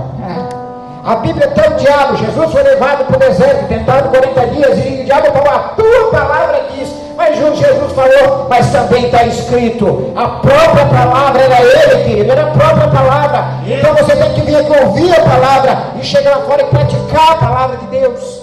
A 1.06 1.16
Bíblia 1.16 1.46
até 1.46 1.70
o 1.70 1.74
diabo. 1.76 2.18
Jesus 2.18 2.52
foi 2.52 2.64
levado 2.64 3.06
para 3.06 3.16
o 3.16 3.20
deserto, 3.20 3.68
tentado 3.68 4.10
40 4.10 4.48
dias, 4.48 4.86
e 4.86 5.02
o 5.02 5.06
diabo 5.06 5.28
falou: 5.32 5.50
A 5.50 5.60
tua 5.70 6.12
palavra 6.12 6.64
diz. 6.76 6.98
Mas 7.18 7.36
Jesus 7.36 7.94
falou, 7.94 8.46
mas 8.48 8.72
também 8.72 9.06
está 9.06 9.24
escrito. 9.24 10.14
A 10.16 10.28
própria 10.28 10.86
palavra 10.86 11.42
era 11.42 11.62
ele, 11.64 12.04
querido, 12.04 12.32
era 12.32 12.44
a 12.44 12.52
própria 12.52 12.88
palavra. 12.90 13.44
Então 13.66 13.96
você 13.96 14.16
tem 14.16 14.34
que 14.36 14.42
vir 14.42 14.58
ouvir 14.58 15.12
a 15.12 15.24
palavra 15.24 15.78
e 16.00 16.06
chegar 16.06 16.38
lá 16.38 16.46
fora 16.46 16.62
e 16.62 16.66
praticar 16.66 17.32
a 17.32 17.36
palavra 17.38 17.78
de 17.78 17.88
Deus. 17.88 18.37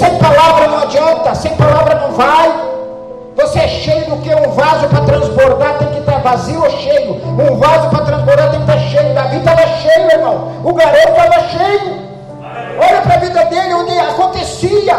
Sem 0.00 0.16
palavra 0.16 0.66
não 0.66 0.78
adianta, 0.78 1.34
sem 1.34 1.54
palavra 1.56 1.94
não 1.96 2.12
vai. 2.12 2.50
Você 3.36 3.58
é 3.58 3.68
cheio 3.68 4.06
do 4.06 4.16
que? 4.22 4.34
Um 4.34 4.50
vaso 4.52 4.88
para 4.88 5.04
transbordar 5.04 5.74
tem 5.74 5.88
que 5.88 5.98
estar 5.98 6.20
vazio 6.20 6.58
ou 6.58 6.70
cheio? 6.70 7.16
Um 7.16 7.58
vaso 7.58 7.90
para 7.90 8.06
transbordar 8.06 8.50
tem 8.50 8.64
que 8.64 8.72
estar 8.72 8.78
cheio. 8.78 9.14
Davi 9.14 9.36
estava 9.36 9.66
cheio, 9.66 10.10
irmão. 10.10 10.52
O 10.64 10.72
garoto 10.72 11.06
estava 11.06 11.48
cheio. 11.48 11.98
Olha 12.78 13.02
para 13.02 13.14
a 13.14 13.18
vida 13.18 13.44
dele, 13.44 13.74
onde 13.74 13.98
acontecia. 13.98 14.96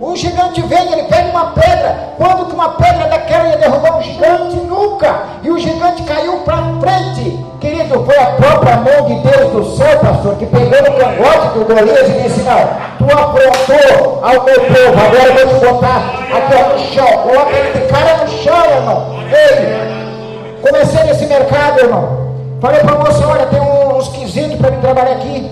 O 0.00 0.16
gigante 0.16 0.62
vem, 0.62 0.92
ele 0.92 1.04
pega 1.04 1.28
uma 1.28 1.52
pedra. 1.52 2.14
Quando 2.16 2.46
que 2.46 2.54
uma 2.56 2.70
pedra 2.70 3.06
daquela 3.06 3.50
ia 3.50 3.56
derrubar 3.56 3.98
um 3.98 4.02
gigante? 4.02 4.56
Nunca. 4.56 5.14
E 5.44 5.50
o 5.50 5.58
gigante 5.60 6.02
caiu 6.02 6.38
para 6.38 6.56
frente. 6.80 7.38
Querido, 7.60 8.04
foi 8.04 8.18
a 8.18 8.26
própria 8.32 8.78
mão 8.78 9.06
de 9.06 9.14
Deus 9.28 9.52
do 9.52 9.76
céu, 9.76 9.96
pastor, 10.00 10.34
que 10.34 10.46
pegou 10.46 10.82
no 10.82 10.98
cangote 10.98 11.58
do 11.58 11.64
Golias 11.64 12.08
e 12.08 12.22
disse: 12.22 12.42
Não, 12.42 12.87
tu 13.08 13.18
afrontou 13.18 14.20
ao 14.22 14.44
meu 14.44 14.60
povo, 14.60 15.00
agora 15.06 15.40
eu 15.40 15.48
vou 15.48 15.58
te 15.58 15.66
botar 15.66 16.18
aqui 16.32 16.72
no 16.72 16.78
chão. 16.92 17.18
Coloca 17.22 17.56
ele 17.56 17.80
de 17.80 17.86
cara 17.86 18.16
no 18.18 18.28
chão, 18.28 18.70
irmão. 18.76 19.06
Ei, 19.32 20.60
comecei 20.62 21.04
nesse 21.04 21.26
mercado, 21.26 21.80
irmão. 21.80 22.28
Falei 22.60 22.80
para 22.80 22.96
você: 22.96 23.24
Olha, 23.24 23.46
tem 23.46 23.60
uns 23.60 24.08
quesitos 24.08 24.56
para 24.56 24.70
me 24.70 24.78
trabalhar 24.78 25.12
aqui. 25.12 25.50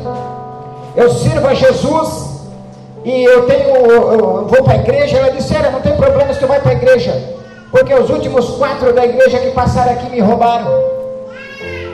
Eu 0.94 1.10
sirvo 1.14 1.46
a 1.46 1.54
Jesus 1.54 2.26
e 3.04 3.24
eu 3.24 3.46
tenho, 3.46 3.74
eu 3.76 4.46
vou 4.46 4.62
para 4.62 4.74
a 4.74 4.76
igreja. 4.76 5.18
Ela 5.18 5.30
disse: 5.30 5.54
Olha, 5.56 5.70
não 5.70 5.80
tem 5.80 5.96
problema 5.96 6.32
se 6.32 6.40
tu 6.40 6.46
vai 6.46 6.60
para 6.60 6.72
a 6.72 6.74
igreja, 6.74 7.12
porque 7.70 7.94
os 7.94 8.10
últimos 8.10 8.50
quatro 8.56 8.92
da 8.92 9.04
igreja 9.04 9.38
que 9.38 9.50
passaram 9.52 9.92
aqui 9.92 10.10
me 10.10 10.20
roubaram. 10.20 10.96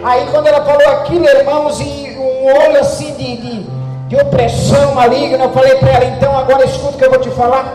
Aí 0.04 0.26
quando 0.32 0.48
ela 0.48 0.64
falou 0.64 0.88
aquilo, 0.88 1.24
irmãos, 1.28 1.80
e 1.80 2.16
um 2.18 2.46
olho 2.46 2.80
assim 2.80 3.14
de, 3.14 3.36
de, 3.36 3.66
de 4.12 4.16
opressão 4.20 4.94
maligna, 4.94 5.44
eu 5.44 5.50
falei 5.52 5.74
para 5.76 5.90
ela, 5.90 6.04
então 6.04 6.36
agora 6.36 6.66
escuta 6.66 6.96
o 6.96 6.98
que 6.98 7.04
eu 7.06 7.10
vou 7.10 7.18
te 7.18 7.30
falar. 7.30 7.72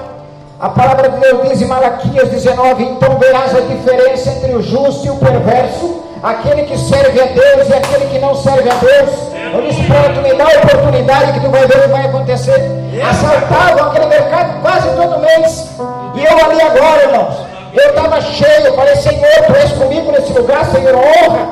A 0.59 0.69
palavra 0.69 1.09
de 1.09 1.17
Deus 1.17 1.49
diz 1.49 1.63
em 1.63 1.65
Malaquias 1.65 2.29
19, 2.29 2.83
então 2.83 3.17
verás 3.17 3.55
a 3.55 3.61
diferença 3.61 4.29
entre 4.29 4.53
o 4.53 4.61
justo 4.61 5.07
e 5.07 5.09
o 5.09 5.15
perverso, 5.15 6.03
aquele 6.21 6.65
que 6.65 6.77
serve 6.77 7.19
a 7.19 7.25
Deus 7.25 7.69
e 7.69 7.73
aquele 7.73 8.05
que 8.05 8.19
não 8.19 8.35
serve 8.35 8.69
a 8.69 8.75
Deus. 8.75 9.09
Eu 9.51 9.61
disse 9.63 9.83
para 9.85 9.95
ela, 9.95 10.13
tu 10.13 10.21
me 10.21 10.33
dá 10.35 10.43
a 10.43 10.59
oportunidade 10.59 11.33
que 11.33 11.39
tu 11.39 11.49
vai 11.49 11.65
ver 11.65 11.77
o 11.77 11.81
que 11.81 11.87
vai 11.87 12.05
acontecer. 12.05 12.71
Assaltavam 13.09 13.89
aquele 13.89 14.05
mercado 14.05 14.61
quase 14.61 14.89
todo 14.89 15.19
mês. 15.19 15.69
E 16.13 16.23
eu 16.23 16.45
ali 16.45 16.61
agora, 16.61 17.03
irmãos, 17.03 17.35
eu 17.73 17.89
estava 17.89 18.21
cheio, 18.21 18.67
eu 18.67 18.75
falei, 18.75 18.95
Senhor, 18.97 19.43
tu 19.47 19.55
és 19.55 19.71
comigo 19.71 20.11
nesse 20.11 20.33
lugar, 20.33 20.65
Senhor, 20.65 20.93
honra. 20.93 21.47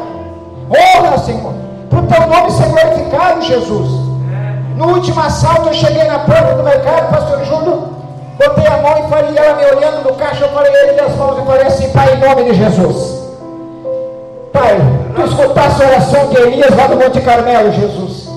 Honra, 0.70 1.18
Senhor. 1.18 1.54
Para 1.90 2.00
o 2.02 2.06
teu 2.06 2.28
nome 2.28 2.52
ser 2.52 2.66
glorificado, 2.66 3.42
Jesus. 3.42 4.05
No 4.76 4.90
último 4.90 5.22
assalto, 5.22 5.70
eu 5.70 5.74
cheguei 5.74 6.04
na 6.04 6.20
porta 6.20 6.54
do 6.56 6.64
mercado, 6.64 7.10
pastor 7.10 7.46
Júlio, 7.46 7.96
botei 8.38 8.68
a 8.68 8.78
mão 8.78 9.06
e 9.06 9.10
falei, 9.10 9.38
ela 9.38 9.56
me 9.56 9.66
olhando 9.66 10.04
no 10.04 10.16
caixa, 10.16 10.44
eu 10.44 10.50
falei, 10.50 10.72
ele 10.74 10.94
das 10.94 11.16
mãos 11.16 11.42
e 11.42 11.46
falei 11.46 11.68
assim, 11.68 11.90
Pai, 11.92 12.14
em 12.14 12.20
nome 12.20 12.44
de 12.44 12.54
Jesus. 12.56 13.26
Pai, 14.52 14.78
tu 15.16 15.22
escutaste 15.22 15.82
a 15.82 15.88
oração 15.88 16.28
de 16.28 16.38
Elias 16.38 16.76
lá 16.76 16.88
do 16.88 16.98
Monte 16.98 17.22
Carmelo, 17.22 17.72
Jesus. 17.72 18.28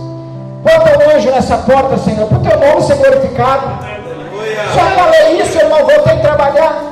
Bota 0.62 0.98
um 0.98 1.16
anjo 1.16 1.30
nessa 1.30 1.56
porta, 1.58 1.96
Senhor, 1.98 2.28
para 2.28 2.38
o 2.38 2.40
teu 2.40 2.58
nome 2.58 2.82
ser 2.82 2.96
glorificado. 2.96 3.66
Só 4.74 4.80
falei 4.80 5.40
isso, 5.40 5.58
irmão, 5.58 5.78
voltei 5.78 6.12
a 6.12 6.20
trabalhar. 6.20 6.82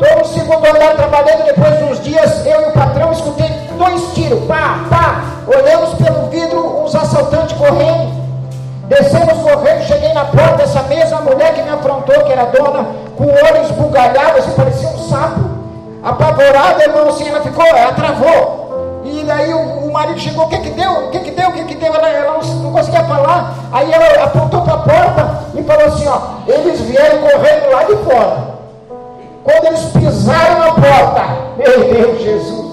Estou 0.00 0.18
no 0.18 0.24
segundo 0.24 0.66
andar 0.66 0.94
trabalhando, 0.94 1.46
depois 1.46 1.78
de 1.78 1.84
uns 1.84 2.02
dias, 2.02 2.46
eu 2.46 2.62
e 2.62 2.64
o 2.66 2.72
patrão 2.72 3.12
escutei 3.12 3.48
dois 3.76 4.12
tiros, 4.14 4.44
pá, 4.46 4.80
pá. 4.90 5.24
Olhamos 5.46 5.94
pelo 5.94 6.28
vidro, 6.30 6.84
uns 6.84 6.94
assaltantes 6.94 7.56
correndo. 7.56 8.23
Descemos 8.88 9.38
correndo, 9.38 9.82
cheguei 9.84 10.12
na 10.12 10.26
porta, 10.26 10.62
essa 10.62 10.82
mesma 10.82 11.20
mulher 11.22 11.54
que 11.54 11.62
me 11.62 11.70
afrontou, 11.70 12.22
que 12.24 12.32
era 12.32 12.44
dona, 12.44 12.86
com 13.16 13.24
olhos 13.24 13.70
esbugalhados, 13.70 14.44
parecia 14.54 14.88
um 14.88 14.98
sapo, 15.08 15.40
apavorada, 16.02 16.82
irmão, 16.82 17.08
assim, 17.08 17.28
ela 17.28 17.40
ficou, 17.40 17.64
ela 17.64 17.92
travou. 17.92 19.02
E 19.04 19.22
daí 19.24 19.54
o, 19.54 19.86
o, 19.86 19.92
marido 19.92 20.18
chegou, 20.18 20.44
o 20.44 20.48
que 20.48 20.58
que 20.58 20.70
deu? 20.70 20.90
O 20.90 21.10
que 21.10 21.18
que 21.20 21.30
deu? 21.30 21.48
O 21.48 21.52
que 21.52 21.64
que 21.64 21.74
deu? 21.76 21.94
Ela, 21.94 22.08
ela 22.08 22.38
não, 22.38 22.54
não, 22.56 22.72
conseguia 22.72 23.04
falar. 23.04 23.54
Aí 23.72 23.90
ela 23.90 24.24
apontou 24.24 24.62
para 24.62 24.74
a 24.74 24.78
porta 24.78 25.38
e 25.54 25.62
falou 25.62 25.86
assim, 25.86 26.06
ó, 26.06 26.20
eles 26.46 26.80
vieram 26.80 27.18
correndo 27.18 27.70
lá 27.70 27.84
de 27.84 27.96
fora. 28.04 28.54
Quando 29.44 29.66
eles 29.66 29.84
pisaram 29.84 30.58
na 30.58 30.72
porta, 30.72 31.22
meu 31.56 31.92
Deus, 31.92 32.22
Jesus. 32.22 32.63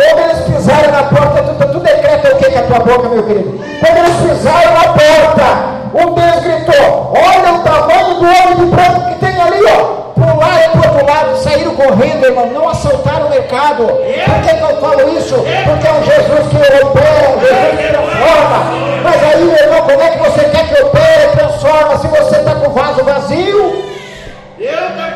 Quando 0.00 0.18
eles 0.30 0.40
pisaram 0.40 0.92
na 0.92 1.02
porta, 1.02 1.42
tu, 1.42 1.72
tu 1.72 1.80
decreta 1.80 2.34
o 2.34 2.38
que 2.38 2.50
com 2.50 2.58
a 2.58 2.62
tua 2.62 2.78
boca, 2.78 3.08
meu 3.10 3.22
querido? 3.22 3.60
Quando 3.80 3.98
eles 3.98 4.16
pisaram 4.16 4.72
na 4.72 4.84
porta, 4.94 5.80
um 5.92 6.14
Deus 6.14 6.42
gritou: 6.42 7.12
Olha 7.14 7.52
o 7.52 7.62
tamanho 7.62 8.14
do 8.14 8.24
homem 8.24 8.56
de 8.56 8.64
branco 8.64 9.08
que 9.08 9.14
tem 9.26 9.38
ali, 9.38 9.62
ó. 9.66 10.00
Pularam 10.14 10.70
para 10.72 10.90
o 10.90 10.94
outro 10.94 11.06
lado, 11.06 11.36
saíram 11.36 11.74
correndo, 11.74 12.24
irmão. 12.24 12.46
Não 12.46 12.70
assaltaram 12.70 13.26
o 13.26 13.30
mercado. 13.30 13.84
Por 13.84 14.40
que, 14.42 14.54
que 14.54 14.62
eu 14.62 14.80
falo 14.80 15.18
isso? 15.18 15.34
Porque 15.34 15.86
é 15.86 15.92
um 15.92 16.02
Jesus 16.02 16.48
que 16.48 16.56
opera, 16.86 17.30
um 17.36 17.40
Jesus 17.40 17.70
que 17.76 17.88
transforma. 17.88 18.64
Mas 19.04 19.22
aí, 19.22 19.44
meu 19.44 19.56
irmão, 19.56 19.82
como 19.82 20.02
é 20.02 20.10
que 20.10 20.18
você 20.18 20.44
quer 20.44 20.66
que 20.66 20.82
opere, 20.82 21.36
transforma, 21.36 21.98
se 21.98 22.06
você 22.08 22.36
está 22.36 22.54
com 22.54 22.70
o 22.70 22.72
vaso 22.72 23.04
vazio? 23.04 23.84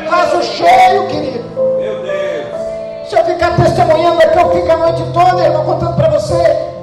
Vaso 0.07 0.43
cheio, 0.43 1.07
querido. 1.07 1.64
Ficar 3.25 3.55
testemunhando 3.55 4.21
aqui, 4.21 4.37
eu 4.37 4.51
fico 4.51 4.71
a 4.71 4.77
noite 4.77 5.03
toda, 5.13 5.43
irmão, 5.43 5.65
contando 5.65 5.95
para 5.95 6.09
você 6.09 6.75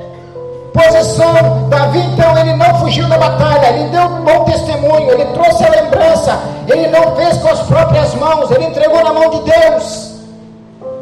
posição. 0.72 1.68
Davi, 1.68 2.00
então, 2.00 2.36
ele 2.38 2.54
não 2.54 2.74
fugiu 2.80 3.08
da 3.08 3.18
batalha, 3.18 3.68
ele 3.68 3.88
deu 3.90 4.02
um 4.02 4.22
bom 4.22 4.44
testemunho, 4.44 5.10
ele 5.10 5.26
trouxe 5.26 5.64
a 5.64 5.70
lembrança, 5.70 6.40
ele 6.66 6.88
não 6.88 7.14
fez 7.16 7.38
com 7.38 7.48
as 7.48 7.60
próprias 7.60 8.14
mãos, 8.14 8.50
ele 8.50 8.64
entregou 8.64 9.02
na 9.04 9.12
mão 9.12 9.30
de 9.30 9.50
Deus. 9.50 10.12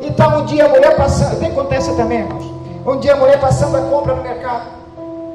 Então, 0.02 0.40
um 0.40 0.44
dia 0.44 0.66
a 0.66 0.68
mulher 0.68 0.96
passando, 0.96 1.38
tem 1.38 1.50
acontece 1.50 1.94
também. 1.94 2.28
Um 2.84 2.98
dia 2.98 3.12
a 3.12 3.16
mulher 3.16 3.38
passando 3.38 3.76
a 3.76 3.80
compra 3.82 4.14
no 4.14 4.22
mercado, 4.22 4.62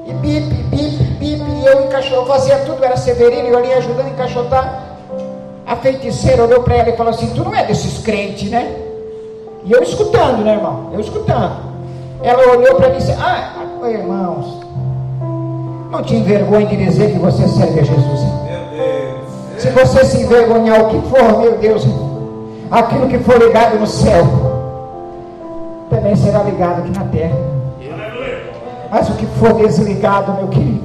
e 0.05 0.13
bip, 0.13 0.45
bip, 0.45 1.03
bip, 1.19 1.41
e 1.41 1.65
eu 1.65 2.25
fazia 2.27 2.57
tudo, 2.59 2.83
era 2.83 2.97
Severino, 2.97 3.47
e 3.47 3.51
eu 3.51 3.57
ali 3.57 3.73
ajudando 3.73 4.07
a 4.07 4.09
encaixotar. 4.09 4.83
A 5.65 5.75
feiticeira 5.77 6.43
olhou 6.43 6.61
para 6.61 6.75
ela 6.75 6.89
e 6.89 6.97
falou 6.97 7.11
assim: 7.11 7.27
Tu 7.33 7.43
não 7.43 7.55
é 7.55 7.63
desses 7.63 8.03
crentes, 8.03 8.51
né? 8.51 8.84
E 9.65 9.71
eu 9.71 9.81
escutando, 9.81 10.43
né, 10.43 10.53
irmão? 10.53 10.91
Eu 10.93 10.99
escutando. 10.99 11.57
Ela 12.21 12.55
olhou 12.55 12.75
para 12.75 12.89
mim 12.89 12.95
e 12.95 12.97
disse: 12.99 13.11
Ah, 13.13 13.65
irmãos, 13.89 14.59
não 15.91 16.03
te 16.03 16.15
envergonhe 16.15 16.67
de 16.67 16.77
dizer 16.77 17.11
que 17.11 17.19
você 17.19 17.47
serve 17.47 17.79
a 17.79 17.83
Jesus. 17.83 18.19
Se 19.57 19.69
você 19.71 20.05
se 20.05 20.21
envergonhar 20.21 20.81
o 20.81 20.89
que 20.89 21.01
for, 21.09 21.39
meu 21.39 21.57
Deus, 21.57 21.83
aquilo 22.69 23.07
que 23.07 23.17
for 23.19 23.37
ligado 23.37 23.79
no 23.79 23.87
céu, 23.87 24.23
também 25.89 26.15
será 26.15 26.43
ligado 26.43 26.79
aqui 26.81 26.91
na 26.91 27.05
terra. 27.05 27.37
Mas 28.91 29.09
o 29.09 29.13
que 29.13 29.25
for 29.25 29.53
desligado, 29.53 30.33
meu 30.33 30.47
querido, 30.49 30.83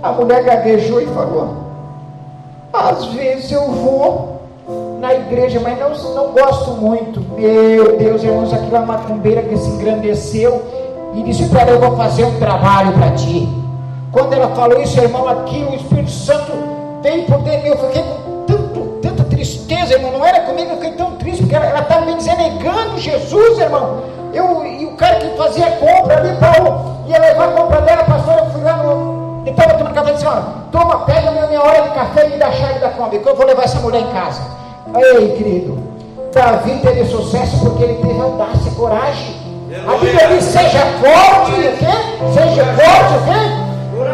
a 0.00 0.12
mulher 0.12 0.44
gaguejou 0.44 1.00
e 1.00 1.06
falou: 1.06 1.56
Às 2.72 3.06
vezes 3.06 3.50
eu 3.50 3.68
vou 3.72 4.31
na 5.02 5.14
igreja, 5.14 5.58
mas 5.58 5.76
não, 5.80 6.14
não 6.14 6.32
gosto 6.32 6.70
muito. 6.80 7.20
Meu 7.36 7.98
Deus, 7.98 8.22
irmãos, 8.22 8.54
aquela 8.54 8.86
macumbeira 8.86 9.42
que 9.42 9.56
se 9.56 9.68
engrandeceu 9.68 10.62
e 11.12 11.24
disse 11.24 11.48
para 11.48 11.62
ela: 11.62 11.70
Eu 11.72 11.80
vou 11.80 11.96
fazer 11.96 12.24
um 12.24 12.38
trabalho 12.38 12.92
para 12.92 13.10
ti. 13.10 13.48
Quando 14.12 14.32
ela 14.32 14.54
falou 14.54 14.80
isso, 14.80 15.00
irmão, 15.00 15.26
aqui 15.26 15.66
o 15.68 15.74
Espírito 15.74 16.10
Santo 16.12 16.52
veio 17.02 17.24
por 17.24 17.38
dentro. 17.38 17.66
Eu 17.66 17.78
fiquei 17.78 18.02
com 18.02 18.44
tanto, 18.46 18.80
tanta 19.02 19.24
tristeza, 19.24 19.94
irmão. 19.94 20.12
Não 20.12 20.24
era 20.24 20.42
comigo, 20.42 20.70
eu 20.70 20.76
fiquei 20.76 20.92
tão 20.92 21.16
triste, 21.16 21.42
porque 21.42 21.56
ela 21.56 21.80
estava 21.80 22.06
me 22.06 22.14
denegando 22.14 22.96
Jesus, 22.98 23.58
irmão. 23.58 24.04
Eu, 24.32 24.64
e 24.64 24.86
o 24.86 24.96
cara 24.96 25.16
que 25.16 25.36
fazia 25.36 25.68
compra 25.72 26.18
ali, 26.18 26.36
Paulo, 26.36 27.02
ia 27.08 27.18
levar 27.18 27.48
a 27.48 27.52
compra 27.52 27.80
dela, 27.80 28.04
pastor, 28.04 28.38
eu 28.38 28.50
fui 28.50 28.62
lá 28.62 28.76
no. 28.76 29.42
Ele 29.42 29.50
estava 29.50 29.74
tomando 29.74 29.94
café 29.94 30.10
e 30.10 30.12
disse: 30.12 30.26
toma, 30.70 31.00
pega 31.00 31.32
minha 31.32 31.60
hora 31.60 31.82
de 31.82 31.90
café 31.90 32.28
e 32.28 32.30
me 32.30 32.36
dá 32.36 32.52
chave 32.52 32.78
da 32.78 32.90
Kombi, 32.90 33.18
que 33.18 33.28
eu 33.28 33.34
vou 33.34 33.44
levar 33.44 33.64
essa 33.64 33.80
mulher 33.80 34.02
em 34.02 34.12
casa. 34.12 34.61
Ei, 34.94 35.36
querido, 35.38 35.78
Davi 36.34 36.78
teve 36.82 37.06
sucesso 37.06 37.58
porque 37.60 37.82
ele 37.82 37.94
teve 37.94 38.20
audácia, 38.20 38.70
coragem. 38.76 39.34
A 39.88 39.96
Bíblia 39.96 40.28
diz: 40.28 40.44
seja 40.44 40.80
forte, 41.00 41.52
o 41.52 41.76
quê? 41.78 42.34
Seja 42.34 42.64
forte, 42.74 43.14
o 43.16 43.24
quê? 43.24 43.62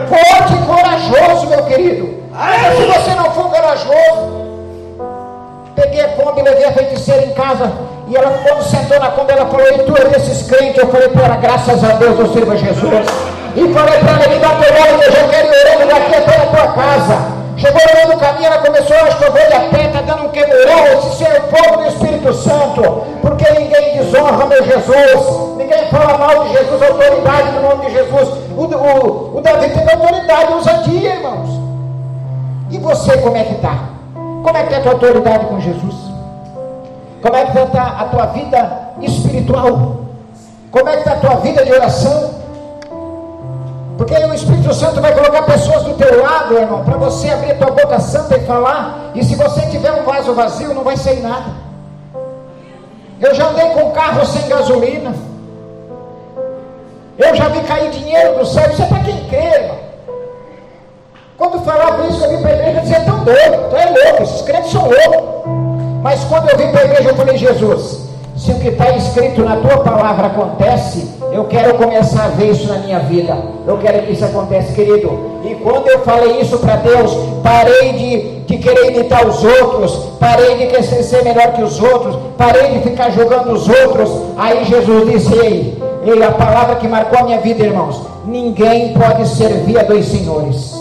Forte 0.08 0.54
e 0.54 0.66
corajoso, 0.66 1.46
meu 1.48 1.64
querido. 1.64 2.18
Mas 2.30 2.76
se 2.76 2.84
você 2.84 3.14
não 3.16 3.30
for 3.32 3.50
corajoso, 3.50 4.46
peguei 5.74 6.00
a 6.00 6.08
Kombi, 6.10 6.42
levei 6.42 6.64
a 6.64 6.72
feiticeira 6.72 7.24
em 7.24 7.34
casa. 7.34 7.72
E 8.06 8.16
ela, 8.16 8.38
quando 8.46 8.62
sentou 8.62 9.00
na 9.00 9.08
Kombi, 9.08 9.32
ela 9.32 9.46
falou: 9.46 9.66
E 9.66 9.78
tu 9.78 9.96
é 10.00 10.04
desses 10.10 10.46
crentes? 10.48 10.78
Eu 10.78 10.88
falei 10.88 11.08
para 11.08 11.24
ela: 11.24 11.36
Graças 11.38 11.82
a 11.82 11.94
Deus, 11.94 12.20
eu 12.20 12.32
sirvo 12.32 12.52
a 12.52 12.56
Jesus. 12.56 13.06
E 13.56 13.74
falei 13.74 13.98
para 13.98 14.12
ela: 14.12 14.28
Me 14.28 14.38
dá 14.38 14.48
teu 14.50 14.72
nome, 14.74 15.04
eu 15.04 15.12
já 15.12 15.28
quero 15.28 15.48
ir 15.48 15.66
orando 15.66 15.92
daqui 15.92 16.14
até 16.14 16.36
a 16.36 16.46
tua 16.46 16.72
casa. 16.72 17.37
Chegou 17.58 17.80
no 17.80 17.92
meio 17.92 18.12
do 18.12 18.20
caminho, 18.20 18.46
ela 18.46 18.58
começou, 18.58 18.96
acho 18.96 19.24
eu 19.24 19.32
vou 19.32 19.46
de 19.46 19.52
a 19.52 19.60
pé, 19.68 19.86
está 19.86 20.00
dando 20.02 20.26
um 20.26 20.28
queimurão, 20.28 20.86
esse 20.92 21.16
ser 21.16 21.38
o 21.38 21.42
povo 21.48 21.82
do 21.82 21.88
Espírito 21.88 22.32
Santo, 22.32 23.02
porque 23.20 23.50
ninguém 23.50 23.98
desonra 23.98 24.46
meu 24.46 24.64
Jesus, 24.64 25.56
ninguém 25.56 25.84
fala 25.88 26.18
mal 26.18 26.44
de 26.44 26.56
Jesus, 26.56 26.80
autoridade 26.80 27.50
no 27.50 27.62
nome 27.62 27.86
de 27.86 27.92
Jesus. 27.94 28.28
O, 28.56 28.62
o, 28.62 29.38
o 29.38 29.40
Davi 29.40 29.70
teve 29.70 29.90
autoridade, 29.90 30.52
ousadia, 30.52 31.14
irmãos. 31.14 31.48
E 32.70 32.78
você, 32.78 33.18
como 33.18 33.36
é 33.36 33.42
que 33.42 33.54
está? 33.54 33.76
Como 34.14 34.56
é 34.56 34.62
que 34.62 34.66
está 34.66 34.78
a 34.78 34.80
tua 34.82 34.92
autoridade 34.92 35.46
com 35.46 35.60
Jesus? 35.60 35.94
Como 37.20 37.34
é 37.34 37.44
que 37.44 37.58
está 37.58 37.82
a 37.82 38.04
tua 38.04 38.26
vida 38.26 38.92
espiritual? 39.02 39.96
Como 40.70 40.88
é 40.88 40.92
que 40.92 40.98
está 40.98 41.12
a 41.14 41.16
tua 41.16 41.34
vida 41.40 41.64
de 41.64 41.72
oração? 41.72 42.37
Porque 43.98 44.14
o 44.14 44.32
Espírito 44.32 44.72
Santo 44.72 45.00
vai 45.00 45.12
colocar 45.12 45.42
pessoas 45.42 45.82
do 45.82 45.94
teu 45.94 46.22
lado, 46.22 46.54
irmão, 46.54 46.84
para 46.84 46.96
você 46.96 47.30
abrir 47.30 47.58
tua 47.58 47.72
boca 47.72 47.98
santa 47.98 48.36
e 48.36 48.46
falar. 48.46 49.10
E 49.12 49.24
se 49.24 49.34
você 49.34 49.62
tiver 49.62 49.90
um 49.90 50.04
vaso 50.04 50.32
vazio, 50.34 50.72
não 50.72 50.84
vai 50.84 50.96
sair 50.96 51.20
nada. 51.20 51.50
Eu 53.20 53.34
já 53.34 53.48
andei 53.48 53.70
com 53.70 53.90
carro 53.90 54.24
sem 54.24 54.46
gasolina. 54.46 55.12
Eu 57.18 57.34
já 57.34 57.48
vi 57.48 57.60
cair 57.62 57.90
dinheiro 57.90 58.38
do 58.38 58.46
céu. 58.46 58.70
Isso 58.70 58.82
é 58.82 58.86
para 58.86 59.00
quem 59.00 59.28
crê, 59.28 59.62
irmão. 59.62 59.78
Quando 61.36 61.64
falava 61.64 62.06
isso, 62.06 62.24
eu 62.24 62.30
vim 62.30 62.42
para 62.42 62.50
a 62.50 62.54
igreja 62.54 62.80
dizia: 62.80 63.00
tão 63.00 63.24
doido, 63.24 63.70
tu 63.70 63.76
é 63.76 63.86
louco, 63.86 64.22
esses 64.22 64.42
crentes 64.42 64.70
são 64.70 64.88
loucos. 64.88 65.52
Mas 66.02 66.22
quando 66.24 66.48
eu 66.50 66.56
vim 66.56 66.70
para 66.70 66.82
a 66.82 66.84
igreja, 66.84 67.08
eu 67.08 67.16
falei: 67.16 67.36
Jesus, 67.36 68.08
se 68.36 68.52
o 68.52 68.60
que 68.60 68.68
está 68.68 68.90
escrito 68.90 69.42
na 69.42 69.56
tua 69.56 69.78
palavra 69.78 70.28
acontece, 70.28 71.17
eu 71.32 71.44
quero 71.44 71.74
começar 71.74 72.24
a 72.24 72.28
ver 72.28 72.50
isso 72.50 72.66
na 72.68 72.78
minha 72.78 73.00
vida. 73.00 73.36
Eu 73.66 73.78
quero 73.78 74.02
que 74.06 74.12
isso 74.12 74.24
aconteça, 74.24 74.72
querido. 74.72 75.40
E 75.44 75.54
quando 75.56 75.88
eu 75.88 76.00
falei 76.00 76.40
isso 76.40 76.58
para 76.58 76.76
Deus, 76.76 77.12
parei 77.42 77.92
de, 77.92 78.40
de 78.40 78.58
querer 78.58 78.94
imitar 78.94 79.26
os 79.26 79.44
outros, 79.44 79.94
parei 80.18 80.56
de 80.56 80.66
querer 80.66 80.82
ser 80.82 81.22
melhor 81.22 81.52
que 81.52 81.62
os 81.62 81.80
outros, 81.80 82.16
parei 82.36 82.72
de 82.72 82.80
ficar 82.80 83.10
jogando 83.10 83.52
os 83.52 83.68
outros. 83.68 84.10
Aí 84.36 84.64
Jesus 84.64 85.10
disse: 85.10 85.34
Ei, 85.34 85.82
ei, 86.04 86.22
a 86.22 86.32
palavra 86.32 86.76
que 86.76 86.88
marcou 86.88 87.18
a 87.18 87.22
minha 87.24 87.40
vida, 87.40 87.62
irmãos: 87.62 88.00
ninguém 88.24 88.94
pode 88.94 89.28
servir 89.28 89.78
a 89.78 89.82
dois 89.82 90.06
senhores. 90.06 90.74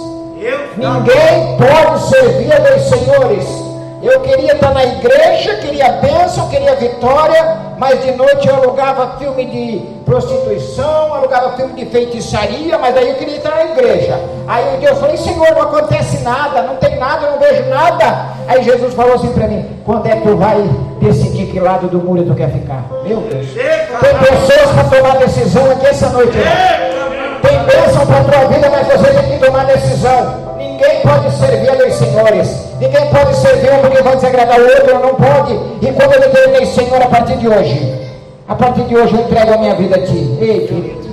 Ninguém 0.77 1.57
pode 1.57 2.03
servir 2.03 2.53
a 2.53 2.59
dois 2.59 2.81
senhores. 2.83 3.67
Eu 4.01 4.21
queria 4.21 4.53
estar 4.53 4.73
na 4.73 4.85
igreja, 4.85 5.55
queria 5.55 5.93
bênção, 5.93 6.47
queria 6.49 6.75
vitória, 6.75 7.57
mas 7.79 8.01
de 8.03 8.11
noite 8.11 8.47
eu 8.47 8.55
alugava 8.55 9.17
filme 9.17 9.45
de 9.45 9.96
prostituição, 10.07 11.13
alugava 11.13 11.57
filme 11.57 11.73
de 11.73 11.85
feitiçaria, 11.91 12.77
mas 12.77 12.95
aí 12.95 13.09
eu 13.09 13.15
queria 13.15 13.35
entrar 13.35 13.55
na 13.57 13.71
igreja. 13.71 14.17
Aí 14.47 14.81
eu 14.81 14.95
falei, 14.95 15.17
Senhor, 15.17 15.51
não 15.51 15.63
acontece 15.63 16.19
nada, 16.23 16.61
não 16.61 16.77
tem 16.77 16.97
nada, 16.97 17.31
não 17.31 17.39
vejo 17.39 17.65
nada. 17.65 18.27
Aí 18.47 18.63
Jesus 18.63 18.93
falou 18.93 19.15
assim 19.15 19.27
para 19.33 19.47
mim, 19.47 19.65
quando 19.85 20.07
é 20.07 20.15
que 20.15 20.21
tu 20.21 20.37
vai 20.37 20.63
decidir 21.01 21.47
que 21.47 21.59
lado 21.59 21.89
do 21.89 21.99
muro 21.99 22.23
tu 22.23 22.33
quer 22.33 22.49
ficar? 22.49 22.85
Meu 23.05 23.17
Deus. 23.17 23.47
Tem 23.53 24.15
pessoas 24.17 24.71
para 24.71 24.83
tomar 24.85 25.17
decisão 25.17 25.71
aqui 25.71 25.87
essa 25.87 26.09
noite. 26.09 26.37
Né? 26.37 27.39
Tem 27.41 27.59
bênção 27.65 28.07
para 28.07 28.19
a 28.19 28.23
tua 28.23 28.47
vida, 28.47 28.69
mas 28.69 28.87
você 28.87 29.13
tem 29.13 29.37
que 29.37 29.45
tomar 29.45 29.65
decisão. 29.65 30.55
Ninguém 30.57 31.01
pode 31.01 31.31
servir 31.31 31.69
a 31.69 31.75
dois 31.75 31.93
senhores. 31.95 32.65
Ninguém 32.79 33.09
pode 33.09 33.35
servir 33.35 33.73
um 33.73 33.79
porque 33.79 34.01
vai 34.01 34.15
desagradar 34.15 34.57
o 34.57 34.63
outro, 34.63 34.99
não 34.99 35.15
pode. 35.15 35.53
E 35.81 35.91
quando 35.91 36.13
eu 36.13 36.21
determinei, 36.21 36.65
Senhor, 36.67 37.01
a 37.01 37.07
partir 37.07 37.35
de 37.37 37.47
hoje, 37.49 38.06
A 38.47 38.55
partir 38.55 38.83
de 38.83 38.95
hoje 38.95 39.13
eu 39.13 39.21
entrego 39.21 39.53
a 39.53 39.57
minha 39.57 39.75
vida 39.75 39.97
a 39.97 40.05
ti. 40.05 40.37
Ei, 40.39 40.67
querido. 40.67 41.07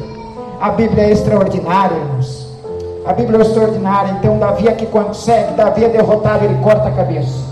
A 0.61 0.71
Bíblia 0.71 1.05
é 1.05 1.11
extraordinária, 1.11 1.97
irmãos. 1.97 2.47
A 3.05 3.13
Bíblia 3.13 3.39
é 3.39 3.43
extraordinária. 3.43 4.13
Então, 4.13 4.39
Davi 4.39 4.69
aqui 4.69 4.87
consegue. 4.87 5.55
Davi 5.55 5.85
é 5.85 5.89
derrotado, 5.89 6.45
ele 6.45 6.57
corta 6.63 6.89
a 6.89 6.93
cabeça. 6.93 7.43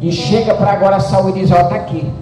E 0.00 0.12
chega 0.12 0.54
para 0.54 0.72
agora 0.72 1.00
Saul 1.00 1.30
e 1.30 1.32
diz: 1.32 1.50
Ó, 1.50 1.56
está 1.56 1.74
aqui. 1.74 2.12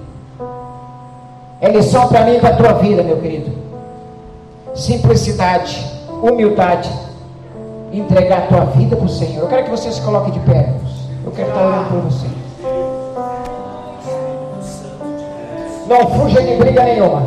É 1.61 1.69
lição 1.69 2.07
para 2.07 2.25
mim 2.25 2.37
e 2.37 2.41
para 2.41 2.51
a 2.51 2.57
tua 2.57 2.73
vida, 2.75 3.03
meu 3.03 3.17
querido. 3.17 3.51
Simplicidade, 4.75 5.85
humildade, 6.23 6.91
entregar 7.93 8.39
a 8.39 8.47
tua 8.47 8.65
vida 8.67 8.95
para 8.95 9.07
o 9.07 9.09
Senhor. 9.09 9.43
Eu 9.43 9.49
quero 9.49 9.65
que 9.65 9.71
você 9.71 9.91
se 9.91 10.01
coloque 10.03 10.31
de 10.31 10.39
pé, 10.41 10.61
irmãos. 10.61 11.11
Eu 11.25 11.33
quero 11.33 11.49
estar 11.49 11.67
orando 11.67 11.89
por 11.89 12.01
você. 12.03 12.40
Não 15.91 16.07
fuja 16.09 16.41
de 16.41 16.55
briga 16.55 16.85
nenhuma. 16.85 17.21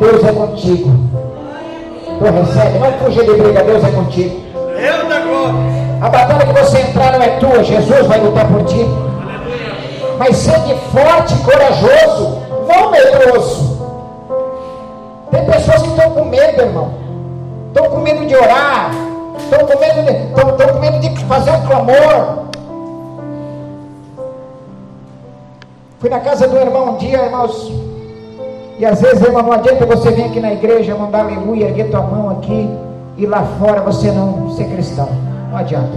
Deus 0.00 0.24
é 0.24 0.32
contigo. 0.32 0.90
Tu 2.18 2.24
recebe, 2.24 2.78
não 2.78 2.92
fuja 2.92 3.22
de 3.22 3.34
briga, 3.34 3.62
Deus 3.64 3.84
é 3.84 3.90
contigo. 3.90 4.40
A 6.00 6.08
batalha 6.08 6.46
que 6.46 6.58
você 6.58 6.78
entrar 6.78 7.12
não 7.12 7.22
é 7.22 7.28
tua, 7.38 7.62
Jesus 7.62 8.06
vai 8.06 8.18
lutar 8.18 8.46
por 8.48 8.64
ti. 8.64 8.86
Mas 10.18 10.38
seja 10.38 10.74
forte 10.90 11.34
e 11.34 11.38
corajoso, 11.44 12.38
não 12.66 12.90
medroso. 12.90 13.82
Tem 15.30 15.44
pessoas 15.44 15.82
que 15.82 15.88
estão 15.88 16.10
com 16.12 16.24
medo, 16.24 16.62
irmão. 16.62 16.94
Estão 17.68 17.90
com 17.90 17.98
medo 17.98 18.24
de 18.24 18.34
orar. 18.34 18.90
Estão 19.38 19.66
com 19.66 19.78
medo 19.78 20.02
de, 20.02 20.12
estão, 20.12 20.48
estão 20.48 20.68
com 20.68 20.80
medo 20.80 20.98
de 20.98 21.24
fazer 21.26 21.50
um 21.50 21.66
clamor. 21.66 22.42
Fui 26.02 26.10
na 26.10 26.18
casa 26.18 26.48
do 26.48 26.56
irmão 26.56 26.94
um 26.94 26.96
dia, 26.96 27.26
irmãos. 27.26 27.72
E 28.76 28.84
às 28.84 29.00
vezes, 29.00 29.22
irmão, 29.22 29.44
não 29.44 29.52
adianta 29.52 29.86
você 29.86 30.10
vir 30.10 30.24
aqui 30.24 30.40
na 30.40 30.52
igreja, 30.52 30.96
mandar 30.96 31.20
aleluia, 31.20 31.66
erguer 31.66 31.92
tua 31.92 32.02
mão 32.02 32.28
aqui 32.30 32.68
e 33.16 33.24
lá 33.24 33.44
fora 33.60 33.82
você 33.82 34.10
não 34.10 34.50
ser 34.50 34.64
cristão. 34.64 35.08
Não 35.52 35.58
adianta. 35.58 35.96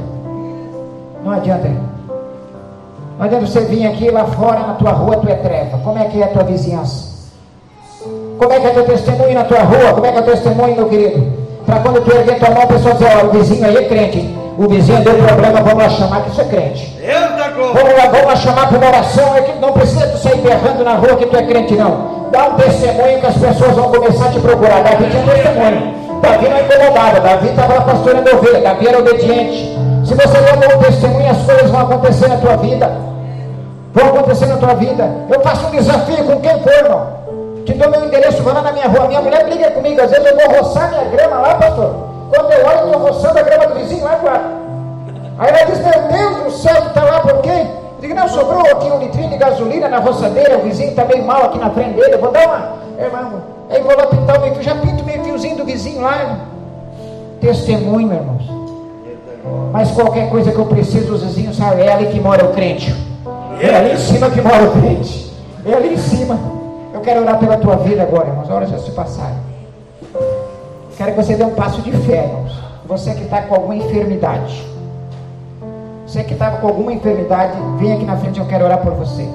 Não 1.24 1.32
adianta. 1.32 1.70
Não 3.18 3.26
adianta 3.26 3.48
você 3.48 3.62
vir 3.62 3.88
aqui 3.88 4.12
lá 4.12 4.26
fora 4.26 4.60
na 4.60 4.74
tua 4.76 4.92
rua, 4.92 5.18
tu 5.18 5.28
é 5.28 5.38
treva. 5.38 5.80
Como 5.80 5.98
é 5.98 6.06
que 6.06 6.22
é 6.22 6.26
a 6.26 6.28
tua 6.28 6.44
vizinhança? 6.44 7.32
Como 8.38 8.54
é 8.54 8.60
que 8.60 8.68
é 8.68 8.70
teu 8.70 8.86
testemunho 8.86 9.34
na 9.34 9.44
tua 9.46 9.64
rua? 9.64 9.94
Como 9.96 10.06
é 10.06 10.12
que 10.12 10.18
é 10.20 10.22
teu 10.22 10.34
testemunho, 10.36 10.76
meu 10.76 10.88
querido? 10.88 11.34
Para 11.66 11.80
quando 11.80 12.06
tu 12.06 12.12
erguer 12.16 12.38
tua 12.38 12.52
mão, 12.52 12.62
a 12.62 12.68
pessoa 12.68 12.94
dizer, 12.94 13.08
ó, 13.24 13.26
o 13.26 13.32
vizinho 13.32 13.66
aí 13.66 13.76
é 13.76 13.88
crente. 13.88 14.45
O 14.58 14.70
vizinho 14.70 15.04
deu 15.04 15.16
problema, 15.16 15.62
vamos 15.62 15.84
lá 15.84 15.90
chamar 15.90 16.22
que 16.24 16.32
isso 16.32 16.42
é 16.42 16.46
crente. 16.46 16.98
Vamos 17.74 17.98
lá, 17.98 18.06
vamos 18.08 18.26
lá 18.26 18.36
chamar 18.38 18.70
para 18.70 18.78
uma 18.78 18.88
oração. 18.88 19.36
É 19.36 19.42
que 19.42 19.60
não 19.60 19.74
precisa 19.74 20.08
tu 20.08 20.18
sair 20.18 20.38
berrando 20.38 20.84
na 20.84 20.94
rua 20.96 21.18
que 21.18 21.26
tu 21.26 21.36
é 21.36 21.44
crente, 21.44 21.76
não. 21.76 22.30
Dá 22.32 22.48
um 22.48 22.54
testemunho 22.56 23.20
que 23.20 23.26
as 23.26 23.38
pessoas 23.38 23.76
vão 23.76 23.92
começar 23.92 24.28
a 24.28 24.32
te 24.32 24.40
procurar. 24.40 24.82
Davi 24.82 25.10
tinha 25.10 25.24
testemunho. 25.24 25.96
Davi 26.22 26.50
não 26.50 26.60
incomodava, 26.60 27.20
Davi 27.20 27.50
estava 27.50 27.82
pastorando 27.82 28.36
ovelha, 28.36 28.62
Davi 28.62 28.88
era 28.88 29.00
obediente. 29.00 29.78
Se 30.06 30.14
você 30.14 30.40
der 30.40 30.54
um 30.54 30.70
bom 30.70 30.84
testemunho, 30.84 31.32
as 31.32 31.38
coisas 31.44 31.70
vão 31.70 31.82
acontecer 31.82 32.28
na 32.30 32.38
tua 32.38 32.56
vida. 32.56 32.92
Vão 33.94 34.08
acontecer 34.08 34.46
na 34.46 34.58
tua 34.58 34.74
vida. 34.76 35.10
Eu 35.30 35.42
faço 35.42 35.68
um 35.68 35.72
desafio 35.72 36.24
com 36.24 36.40
quem 36.40 36.60
for, 36.60 36.74
irmão. 36.74 37.08
Te 37.66 37.74
dou 37.74 37.90
meu 37.90 38.06
endereço, 38.06 38.42
vai 38.44 38.54
lá 38.54 38.62
na 38.62 38.72
minha 38.72 38.88
rua. 38.88 39.08
Minha 39.08 39.22
mulher 39.22 39.44
briga 39.44 39.72
comigo, 39.72 40.02
às 40.02 40.12
vezes 40.12 40.26
eu 40.26 40.38
vou 40.38 40.58
roçar 40.58 40.90
minha 40.92 41.04
grama 41.06 41.38
lá, 41.40 41.56
pastor. 41.56 42.15
Quando 42.36 42.52
eu 42.52 42.66
olho, 42.66 42.86
estou 42.86 43.02
roçando 43.02 43.40
a 43.40 43.42
grama 43.42 43.68
do 43.68 43.76
vizinho 43.76 44.04
lá 44.04 44.18
fora. 44.18 44.42
Aí 45.38 45.50
ela 45.50 45.64
diz, 45.66 45.80
meu 45.80 46.08
Deus 46.12 46.44
do 46.44 46.52
céu, 46.52 46.82
que 46.82 46.88
está 46.88 47.04
lá 47.04 47.20
por 47.22 47.42
quê? 47.42 47.50
Eu 47.50 48.02
digo, 48.02 48.14
não, 48.14 48.28
sobrou 48.28 48.62
aqui 48.62 48.92
um 48.92 49.00
litrinho 49.00 49.30
de 49.30 49.38
gasolina 49.38 49.88
na 49.88 50.00
roçadeira, 50.00 50.58
o 50.58 50.62
vizinho 50.62 50.90
está 50.90 51.06
meio 51.06 51.24
mal 51.24 51.46
aqui 51.46 51.58
na 51.58 51.70
frente 51.70 51.96
dele, 51.96 52.16
eu 52.16 52.20
vou 52.20 52.32
dar 52.32 52.46
uma. 52.46 52.76
Irmão, 53.04 53.42
aí 53.70 53.82
vou 53.82 53.96
lá 53.96 54.06
pintar 54.08 54.38
o 54.38 54.42
meio 54.42 54.62
já 54.62 54.76
pinto 54.76 55.04
o 55.04 55.06
meio 55.06 55.16
do 55.58 55.66
vizinho 55.66 56.02
lá. 56.02 56.38
Testemunho, 57.42 58.14
irmãos. 58.14 58.44
Mas 59.72 59.92
qualquer 59.92 60.30
coisa 60.30 60.52
que 60.52 60.58
eu 60.58 60.66
preciso, 60.66 61.14
os 61.14 61.24
vizinhos 61.24 61.58
sabem, 61.58 61.86
é 61.86 61.92
ali 61.92 62.08
que 62.08 62.20
mora 62.20 62.46
o 62.46 62.54
crente. 62.54 62.96
É 63.62 63.76
ali 63.76 63.94
em 63.94 63.98
cima 63.98 64.30
que 64.30 64.42
mora 64.42 64.64
o 64.64 64.72
crente. 64.72 65.34
É 65.66 65.74
ali 65.74 65.94
em 65.94 65.98
cima. 65.98 66.40
Eu 66.94 67.02
quero 67.02 67.22
orar 67.22 67.38
pela 67.38 67.58
tua 67.58 67.76
vida 67.78 68.04
agora, 68.04 68.28
irmãos. 68.28 68.50
Horas 68.50 68.70
já 68.70 68.78
se 68.78 68.92
passaram. 68.92 69.55
Quero 70.98 71.12
que 71.12 71.24
você 71.24 71.36
dê 71.36 71.44
um 71.44 71.54
passo 71.54 71.82
de 71.82 71.92
fé, 71.92 72.24
irmãos. 72.24 72.58
Você 72.88 73.14
que 73.14 73.24
está 73.24 73.42
com 73.42 73.56
alguma 73.56 73.76
enfermidade. 73.76 74.66
Você 76.08 76.24
que 76.24 76.34
estava 76.34 76.58
com 76.58 76.68
alguma 76.68 76.94
enfermidade, 76.94 77.58
vem 77.78 77.94
aqui 77.94 78.06
na 78.06 78.16
frente, 78.16 78.40
eu 78.40 78.46
quero 78.46 78.64
orar 78.64 78.78
por 78.78 78.94
você. 78.94 79.28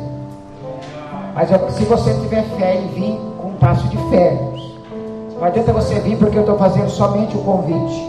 Mas 1.34 1.50
eu, 1.50 1.70
se 1.70 1.84
você 1.84 2.14
tiver 2.14 2.44
fé 2.58 2.80
e 2.80 2.86
vir 2.94 3.20
com 3.40 3.48
um 3.48 3.54
passo 3.56 3.86
de 3.88 3.96
fé, 4.08 4.32
irmãos. 4.32 4.78
Não 5.36 5.44
adianta 5.44 5.72
você 5.72 5.98
vir 6.00 6.16
porque 6.16 6.38
eu 6.38 6.42
estou 6.42 6.56
fazendo 6.56 6.88
somente 6.88 7.36
o 7.36 7.40
convite. 7.40 8.08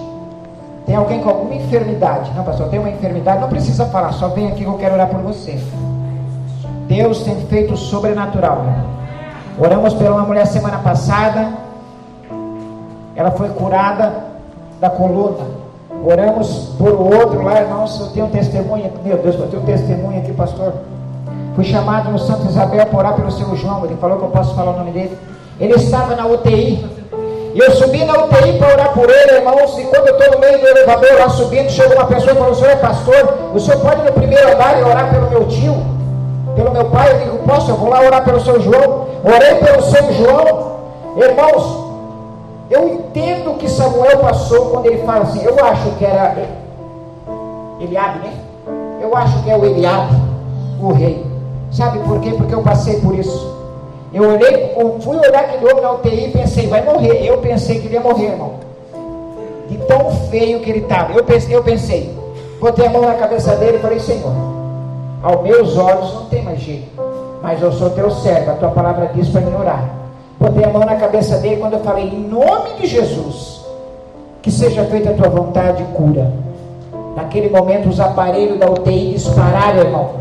Tem 0.85 0.95
alguém 0.95 1.21
com 1.21 1.29
alguma 1.29 1.55
enfermidade? 1.55 2.31
Não, 2.35 2.43
pastor, 2.43 2.69
tem 2.69 2.79
uma 2.79 2.89
enfermidade? 2.89 3.41
Não 3.41 3.49
precisa 3.49 3.85
falar, 3.87 4.13
só 4.13 4.29
vem 4.29 4.47
aqui 4.47 4.63
que 4.63 4.65
eu 4.65 4.77
quero 4.77 4.93
orar 4.93 5.07
por 5.07 5.21
você. 5.21 5.61
Deus 6.87 7.23
tem 7.23 7.35
feito 7.47 7.75
sobrenatural. 7.75 8.63
Oramos 9.59 9.93
pela 9.93 10.15
uma 10.15 10.25
mulher 10.25 10.45
semana 10.45 10.77
passada. 10.79 11.60
Ela 13.21 13.29
foi 13.29 13.49
curada 13.49 14.11
da 14.79 14.89
coluna. 14.89 15.45
Oramos 16.03 16.71
por 16.75 16.89
outro 16.89 17.43
lá, 17.43 17.61
irmãos. 17.61 17.99
Eu 17.99 18.07
tenho 18.07 18.25
um 18.25 18.29
testemunho. 18.29 18.91
Meu 19.05 19.17
Deus, 19.19 19.35
eu 19.35 19.47
tenho 19.47 19.61
um 19.61 19.65
testemunho 19.65 20.17
aqui, 20.17 20.33
pastor. 20.33 20.73
Fui 21.55 21.63
chamado 21.63 22.09
no 22.09 22.17
Santo 22.17 22.47
Isabel 22.47 22.83
para 22.87 22.97
orar 22.97 23.13
pelo 23.13 23.31
seu 23.31 23.55
João. 23.55 23.85
Ele 23.85 23.95
falou 23.97 24.17
que 24.17 24.23
eu 24.23 24.29
posso 24.29 24.55
falar 24.55 24.71
o 24.71 24.77
nome 24.79 24.89
dele. 24.89 25.15
Ele 25.59 25.75
estava 25.75 26.15
na 26.15 26.25
UTI. 26.25 26.83
E 27.53 27.59
eu 27.59 27.71
subi 27.73 28.03
na 28.05 28.23
UTI 28.23 28.57
para 28.57 28.73
orar 28.73 28.93
por 28.93 29.07
ele, 29.07 29.33
irmãos. 29.33 29.77
E 29.77 29.83
quando 29.83 30.07
eu 30.07 30.17
estou 30.17 30.33
no 30.33 30.39
meio 30.39 30.59
do 30.59 30.67
elevador 30.67 31.19
lá 31.19 31.29
subindo, 31.29 31.69
chegou 31.69 31.97
uma 31.97 32.07
pessoa 32.07 32.31
e 32.31 32.35
falou: 32.35 32.53
O 32.53 32.55
senhor 32.55 32.71
é 32.71 32.75
pastor? 32.77 33.37
O 33.53 33.59
senhor 33.59 33.81
pode 33.81 34.01
no 34.01 34.13
primeiro 34.13 34.51
andar 34.51 34.79
e 34.79 34.83
orar 34.83 35.11
pelo 35.11 35.29
meu 35.29 35.47
tio? 35.47 35.75
Pelo 36.55 36.71
meu 36.71 36.85
pai? 36.85 37.11
Eu 37.11 37.19
digo: 37.19 37.37
Posso? 37.47 37.69
Eu 37.69 37.75
vou 37.75 37.89
lá 37.91 38.01
orar 38.01 38.25
pelo 38.25 38.39
seu 38.39 38.59
João. 38.59 39.05
Orei 39.23 39.55
pelo 39.63 39.83
seu 39.83 40.11
João. 40.11 40.71
Irmãos, 41.17 41.90
eu 42.71 42.87
entendo 42.87 43.51
o 43.51 43.57
que 43.57 43.69
Samuel 43.69 44.19
passou 44.19 44.67
quando 44.67 44.85
ele 44.85 45.03
fala 45.03 45.23
assim. 45.23 45.43
Eu 45.43 45.63
acho 45.63 45.91
que 45.97 46.05
era 46.05 46.37
Eliabe, 47.81 48.19
né? 48.19 48.33
Eu 49.01 49.15
acho 49.15 49.43
que 49.43 49.49
é 49.51 49.57
o 49.57 49.65
Eliabe, 49.65 50.15
o 50.81 50.93
rei. 50.93 51.25
Sabe 51.69 51.99
por 51.99 52.21
quê? 52.21 52.31
Porque 52.31 52.55
eu 52.55 52.61
passei 52.61 53.01
por 53.01 53.13
isso. 53.13 53.59
Eu 54.13 54.23
olhei, 54.23 54.73
eu 54.77 54.99
fui 55.01 55.17
olhar 55.17 55.41
aquele 55.41 55.69
homem 55.69 55.81
na 55.81 55.91
UTI 55.91 56.27
e 56.27 56.31
pensei, 56.31 56.67
vai 56.67 56.81
morrer. 56.81 57.25
Eu 57.25 57.39
pensei 57.39 57.79
que 57.79 57.87
ele 57.87 57.95
ia 57.95 58.01
morrer, 58.01 58.27
irmão. 58.27 58.53
De 59.67 59.77
tão 59.79 60.09
feio 60.29 60.61
que 60.61 60.69
ele 60.69 60.79
estava. 60.79 61.11
Eu 61.11 61.25
pensei, 61.25 61.53
eu 61.53 61.63
pensei, 61.63 62.17
botei 62.59 62.87
a 62.87 62.89
mão 62.89 63.01
na 63.01 63.15
cabeça 63.15 63.53
dele 63.57 63.77
e 63.77 63.81
falei, 63.81 63.99
Senhor, 63.99 64.31
aos 65.21 65.41
meus 65.43 65.77
olhos 65.77 66.13
não 66.13 66.25
tem 66.25 66.41
mais 66.41 66.59
jeito. 66.59 66.89
Mas 67.41 67.61
eu 67.61 67.71
sou 67.73 67.89
teu 67.89 68.09
servo, 68.11 68.51
a 68.51 68.55
tua 68.55 68.69
palavra 68.69 69.11
diz 69.13 69.27
para 69.27 69.41
me 69.41 69.53
orar. 69.53 70.00
Botei 70.41 70.63
a 70.63 70.69
mão 70.69 70.83
na 70.83 70.95
cabeça 70.95 71.37
dele 71.37 71.57
quando 71.57 71.73
eu 71.73 71.81
falei, 71.81 72.05
em 72.05 72.27
nome 72.27 72.73
de 72.79 72.87
Jesus, 72.87 73.61
que 74.41 74.49
seja 74.49 74.83
feita 74.85 75.11
a 75.11 75.13
tua 75.13 75.29
vontade 75.29 75.83
e 75.83 75.85
cura. 75.95 76.33
Naquele 77.15 77.47
momento 77.47 77.87
os 77.87 77.99
aparelhos 77.99 78.57
da 78.57 78.67
UTI 78.67 79.13
dispararam, 79.13 79.81
irmão. 79.81 80.15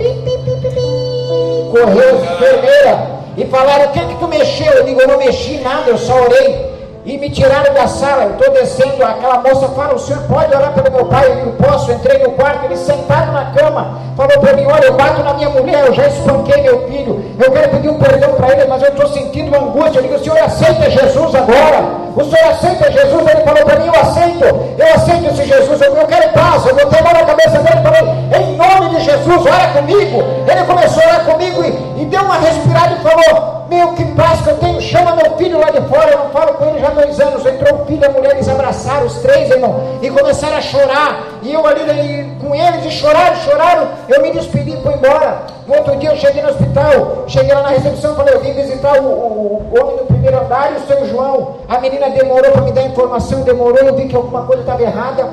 Correu 1.71 2.17
enfermeira 2.17 3.11
e 3.35 3.47
falaram: 3.47 3.87
O 3.87 3.93
que 3.93 4.01
que 4.01 4.15
tu 4.17 4.29
mexeu? 4.29 4.71
Eu 4.71 4.85
digo: 4.85 5.01
Eu 5.01 5.09
não 5.09 5.17
mexi 5.17 5.59
nada, 5.61 5.89
eu 5.89 5.97
só 5.97 6.15
orei. 6.23 6.70
E 7.05 7.17
me 7.17 7.31
tiraram 7.31 7.73
da 7.73 7.87
sala. 7.87 8.25
Eu 8.25 8.31
estou 8.33 8.53
descendo. 8.53 9.03
Aquela 9.03 9.39
moça 9.39 9.69
fala: 9.69 9.95
O 9.95 9.99
senhor 9.99 10.23
pode 10.25 10.55
orar 10.55 10.73
pelo 10.75 10.95
meu 10.95 11.07
pai? 11.07 11.31
Eu 11.31 11.37
digo: 11.37 11.53
Posso. 11.53 11.91
Entrei 11.91 12.19
no 12.19 12.33
quarto, 12.33 12.67
ele 12.67 12.77
sentado 12.77 13.33
na 13.33 13.47
cama. 13.53 13.99
Falou 14.17 14.39
para 14.39 14.53
mim: 14.53 14.67
Olha, 14.67 14.85
eu 14.85 14.93
bato 14.93 15.23
na 15.23 15.33
minha 15.33 15.49
mulher. 15.49 15.87
Eu 15.87 15.95
já 15.95 16.07
espanquei 16.09 16.61
meu 16.63 16.87
filho. 16.89 17.25
Eu 17.43 17.51
quero 17.53 17.69
pedir 17.71 17.89
um 17.89 17.99
perdão 17.99 18.35
para 18.35 18.53
ele, 18.53 18.67
mas 18.67 18.83
eu 18.83 18.91
estou 18.91 19.09
sentindo 19.09 19.49
uma 19.49 19.69
angústia. 19.69 19.99
Eu 19.99 20.03
digo: 20.03 20.15
O 20.17 20.19
senhor 20.19 20.39
aceita 20.41 20.91
Jesus 20.91 21.35
agora? 21.35 22.01
O 22.15 22.25
senhor 22.25 22.51
aceita 22.51 22.93
Jesus? 22.93 23.29
Ele 23.29 23.45
falou 23.45 23.65
para 23.65 23.81
mim: 23.81 23.87
Eu 23.87 24.01
aceito. 24.01 24.45
Eu 24.45 24.95
aceito 24.95 25.27
esse 25.27 25.45
Jesus. 25.47 25.81
Eu, 25.81 25.97
eu 25.97 26.07
quero 26.07 26.33
paz. 26.35 26.67
Eu 26.67 26.75
botei 26.75 27.01
a 27.01 27.03
mão 27.03 27.13
na 27.15 27.25
cabeça 27.25 27.59
dele 27.61 27.81
e 27.81 27.83
falei: 27.83 28.43
Em 28.43 28.57
nome 28.57 28.97
de 28.97 29.05
Jesus, 29.05 29.47
ora 29.47 29.69
comigo. 29.73 30.23
Ele 30.47 30.65
começou 30.67 31.03
a 31.03 31.07
orar 31.07 31.25
comigo 31.25 31.65
e, 31.65 32.03
e 32.03 32.05
deu 32.05 32.21
uma 32.21 32.37
respirada 32.37 32.95
e 32.95 33.03
falou: 33.03 33.60
meu, 33.71 33.93
que 33.95 34.05
paz 34.17 34.41
que 34.43 34.51
eu 34.51 34.59
tenho, 34.59 34.81
chama 34.81 35.15
meu 35.15 35.37
filho 35.37 35.59
lá 35.59 35.71
de 35.71 35.81
fora. 35.83 36.11
Eu 36.11 36.19
não 36.19 36.31
falo 36.31 36.55
com 36.55 36.67
ele 36.67 36.81
já 36.81 36.89
há 36.89 36.91
dois 36.91 37.21
anos. 37.21 37.47
Entrou 37.47 37.83
o 37.83 37.87
filho 37.87 38.03
e 38.03 38.05
a 38.05 38.11
mulher, 38.11 38.33
eles 38.33 38.49
abraçaram 38.49 39.07
os 39.07 39.15
três, 39.21 39.49
irmão, 39.49 39.81
e 40.03 40.11
começaram 40.11 40.57
a 40.57 40.61
chorar. 40.61 41.21
E 41.41 41.53
eu 41.53 41.65
ali, 41.65 41.83
ali 41.83 42.37
com 42.41 42.53
eles, 42.53 42.85
e 42.85 42.91
choraram, 42.91 43.37
choraram. 43.37 43.89
Eu 44.09 44.21
me 44.23 44.33
despedi 44.33 44.73
e 44.73 44.83
fui 44.83 44.93
embora. 44.93 45.43
No 45.69 45.77
outro 45.77 45.97
dia 45.97 46.11
eu 46.11 46.17
cheguei 46.17 46.43
no 46.43 46.49
hospital, 46.49 47.25
cheguei 47.29 47.55
lá 47.55 47.63
na 47.63 47.69
recepção, 47.69 48.17
falei, 48.17 48.35
eu 48.35 48.41
vim 48.41 48.53
visitar 48.55 49.01
o, 49.01 49.07
o, 49.07 49.71
o 49.71 49.81
homem 49.81 49.97
do 49.99 50.05
primeiro 50.07 50.41
andar 50.41 50.73
e 50.73 50.77
o 50.77 50.87
seu 50.89 51.07
João. 51.07 51.59
A 51.69 51.79
menina 51.79 52.11
demorou 52.11 52.51
para 52.51 52.63
me 52.63 52.73
dar 52.73 52.83
informação, 52.83 53.43
demorou, 53.43 53.79
eu 53.79 53.95
vi 53.95 54.09
que 54.09 54.17
alguma 54.17 54.43
coisa 54.43 54.63
estava 54.63 54.83
errada. 54.83 55.29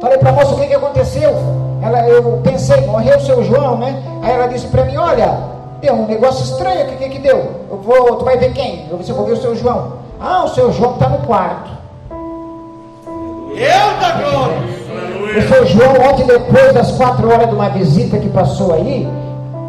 Falei 0.00 0.16
para 0.18 0.30
a 0.30 0.32
moça 0.32 0.54
o 0.54 0.58
que, 0.58 0.66
que 0.66 0.74
aconteceu. 0.74 1.30
Ela, 1.82 2.08
eu 2.08 2.40
pensei, 2.42 2.80
morreu 2.86 3.18
o 3.18 3.20
seu 3.20 3.44
João, 3.44 3.76
né? 3.76 4.02
Aí 4.22 4.32
ela 4.32 4.46
disse 4.46 4.66
para 4.68 4.84
mim, 4.84 4.96
olha, 4.96 5.53
Deu 5.84 5.92
um 5.92 6.06
negócio 6.06 6.42
estranho, 6.44 6.86
o 6.86 6.96
que, 6.96 7.10
que, 7.10 7.18
deu? 7.18 7.36
Eu 7.70 7.76
vou, 7.76 8.16
tu 8.16 8.24
vai 8.24 8.38
ver 8.38 8.54
quem? 8.54 8.86
Eu 8.90 8.96
vou 8.96 9.26
ver 9.26 9.32
o 9.32 9.36
seu 9.36 9.54
João. 9.54 9.98
Ah, 10.18 10.44
o 10.44 10.48
seu 10.48 10.72
João 10.72 10.94
está 10.94 11.10
no 11.10 11.18
quarto. 11.26 11.70
Eu 13.50 14.00
da 14.00 14.12
glória! 14.12 14.56
O 15.36 15.42
seu 15.46 15.66
João, 15.66 15.92
ontem, 16.10 16.24
depois 16.24 16.72
das 16.72 16.92
quatro 16.92 17.30
horas 17.30 17.50
de 17.50 17.54
uma 17.54 17.68
visita 17.68 18.16
que 18.16 18.30
passou 18.30 18.72
aí, 18.72 19.06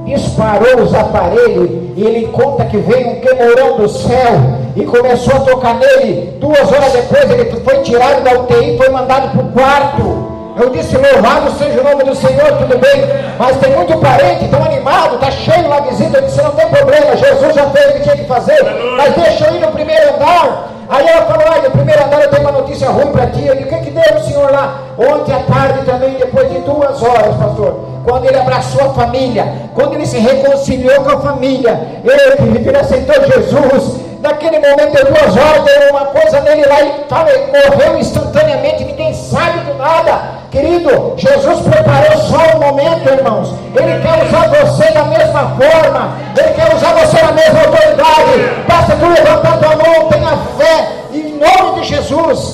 disparou 0.06 0.84
os 0.84 0.94
aparelhos 0.94 1.70
e 1.98 2.02
ele 2.06 2.28
conta 2.28 2.64
que 2.64 2.78
veio 2.78 3.10
um 3.10 3.20
queimorão 3.20 3.76
do 3.76 3.90
céu 3.90 4.32
e 4.74 4.86
começou 4.86 5.36
a 5.36 5.40
tocar 5.42 5.76
nele. 5.76 6.38
Duas 6.40 6.72
horas 6.72 6.94
depois 6.94 7.30
ele 7.30 7.60
foi 7.60 7.80
tirado 7.80 8.24
da 8.24 8.40
UTI 8.40 8.76
e 8.76 8.78
foi 8.78 8.88
mandado 8.88 9.32
para 9.32 9.42
o 9.42 9.52
quarto. 9.52 10.25
Eu 10.58 10.70
disse, 10.70 10.96
louvado 10.96 11.52
seja 11.58 11.82
o 11.82 11.84
nome 11.84 12.04
do 12.06 12.16
Senhor, 12.16 12.48
tudo 12.58 12.78
bem, 12.78 13.04
mas 13.38 13.58
tem 13.58 13.72
muito 13.76 13.98
parente, 13.98 14.48
tão 14.48 14.64
animado, 14.64 15.16
está 15.16 15.30
cheio 15.30 15.68
lá 15.68 15.82
visita, 15.82 16.18
eu 16.18 16.22
disse, 16.22 16.42
não 16.42 16.52
tem 16.52 16.68
problema, 16.70 17.16
Jesus 17.18 17.54
já 17.54 17.70
fez 17.72 17.90
o 17.90 17.94
que 17.94 18.00
tinha 18.00 18.16
que 18.16 18.24
fazer, 18.26 18.64
mas 18.96 19.14
deixa 19.16 19.48
eu 19.48 19.56
ir 19.56 19.60
no 19.60 19.72
primeiro 19.72 20.16
andar. 20.16 20.72
Aí 20.88 21.08
ela 21.08 21.26
falou, 21.26 21.46
olha, 21.52 21.64
no 21.64 21.72
primeiro 21.72 22.06
andar 22.06 22.22
eu 22.22 22.30
tenho 22.30 22.44
uma 22.44 22.52
notícia 22.52 22.88
ruim 22.90 23.08
para 23.08 23.28
ti. 23.28 23.46
Eu 23.46 23.56
disse, 23.56 23.68
o 23.68 23.70
que, 23.70 23.86
que 23.86 23.92
deu 23.92 24.18
o 24.18 24.24
senhor 24.24 24.52
lá? 24.52 24.82
Ontem 24.98 25.34
à 25.34 25.40
tarde 25.40 25.84
também, 25.84 26.14
depois 26.14 26.48
de 26.50 26.60
duas 26.60 27.02
horas, 27.02 27.36
pastor, 27.36 27.86
quando 28.06 28.26
ele 28.26 28.38
abraçou 28.38 28.86
a 28.86 28.94
família, 28.94 29.52
quando 29.74 29.96
ele 29.96 30.06
se 30.06 30.20
reconciliou 30.20 31.04
com 31.04 31.10
a 31.10 31.20
família, 31.22 31.88
ele, 32.04 32.70
ele 32.70 32.78
aceitou 32.78 33.16
Jesus, 33.26 34.05
naquele 34.26 34.60
momento 34.60 34.98
de 34.98 35.04
duas 35.04 35.38
horas, 35.38 35.64
deu 35.64 35.90
uma 35.92 36.06
coisa 36.08 36.42
nele 36.42 36.66
lá 36.66 36.82
e 36.82 37.06
fala, 37.08 37.30
morreu 37.48 38.00
instantaneamente, 38.00 38.84
ninguém 38.84 39.14
sabe 39.14 39.60
de 39.60 39.74
nada. 39.74 40.36
Querido, 40.52 41.14
Jesus 41.18 41.62
preparou 41.62 42.18
só 42.18 42.56
um 42.56 42.60
momento, 42.60 43.08
irmãos. 43.08 43.54
Ele 43.76 44.02
quer 44.02 44.26
usar 44.26 44.48
você 44.50 44.92
da 44.92 45.04
mesma 45.04 45.56
forma. 45.58 46.18
Ele 46.38 46.54
quer 46.54 46.76
usar 46.76 46.94
você 46.94 47.22
na 47.22 47.32
mesma 47.34 47.60
autoridade. 47.60 48.66
Basta 48.68 48.96
tu 48.96 49.06
levantar 49.06 49.58
tua 49.60 49.76
mão, 49.76 50.10
tenha 50.10 50.38
fé 50.58 50.88
em 51.14 51.38
nome 51.38 51.82
de 51.82 51.88
Jesus. 51.88 52.54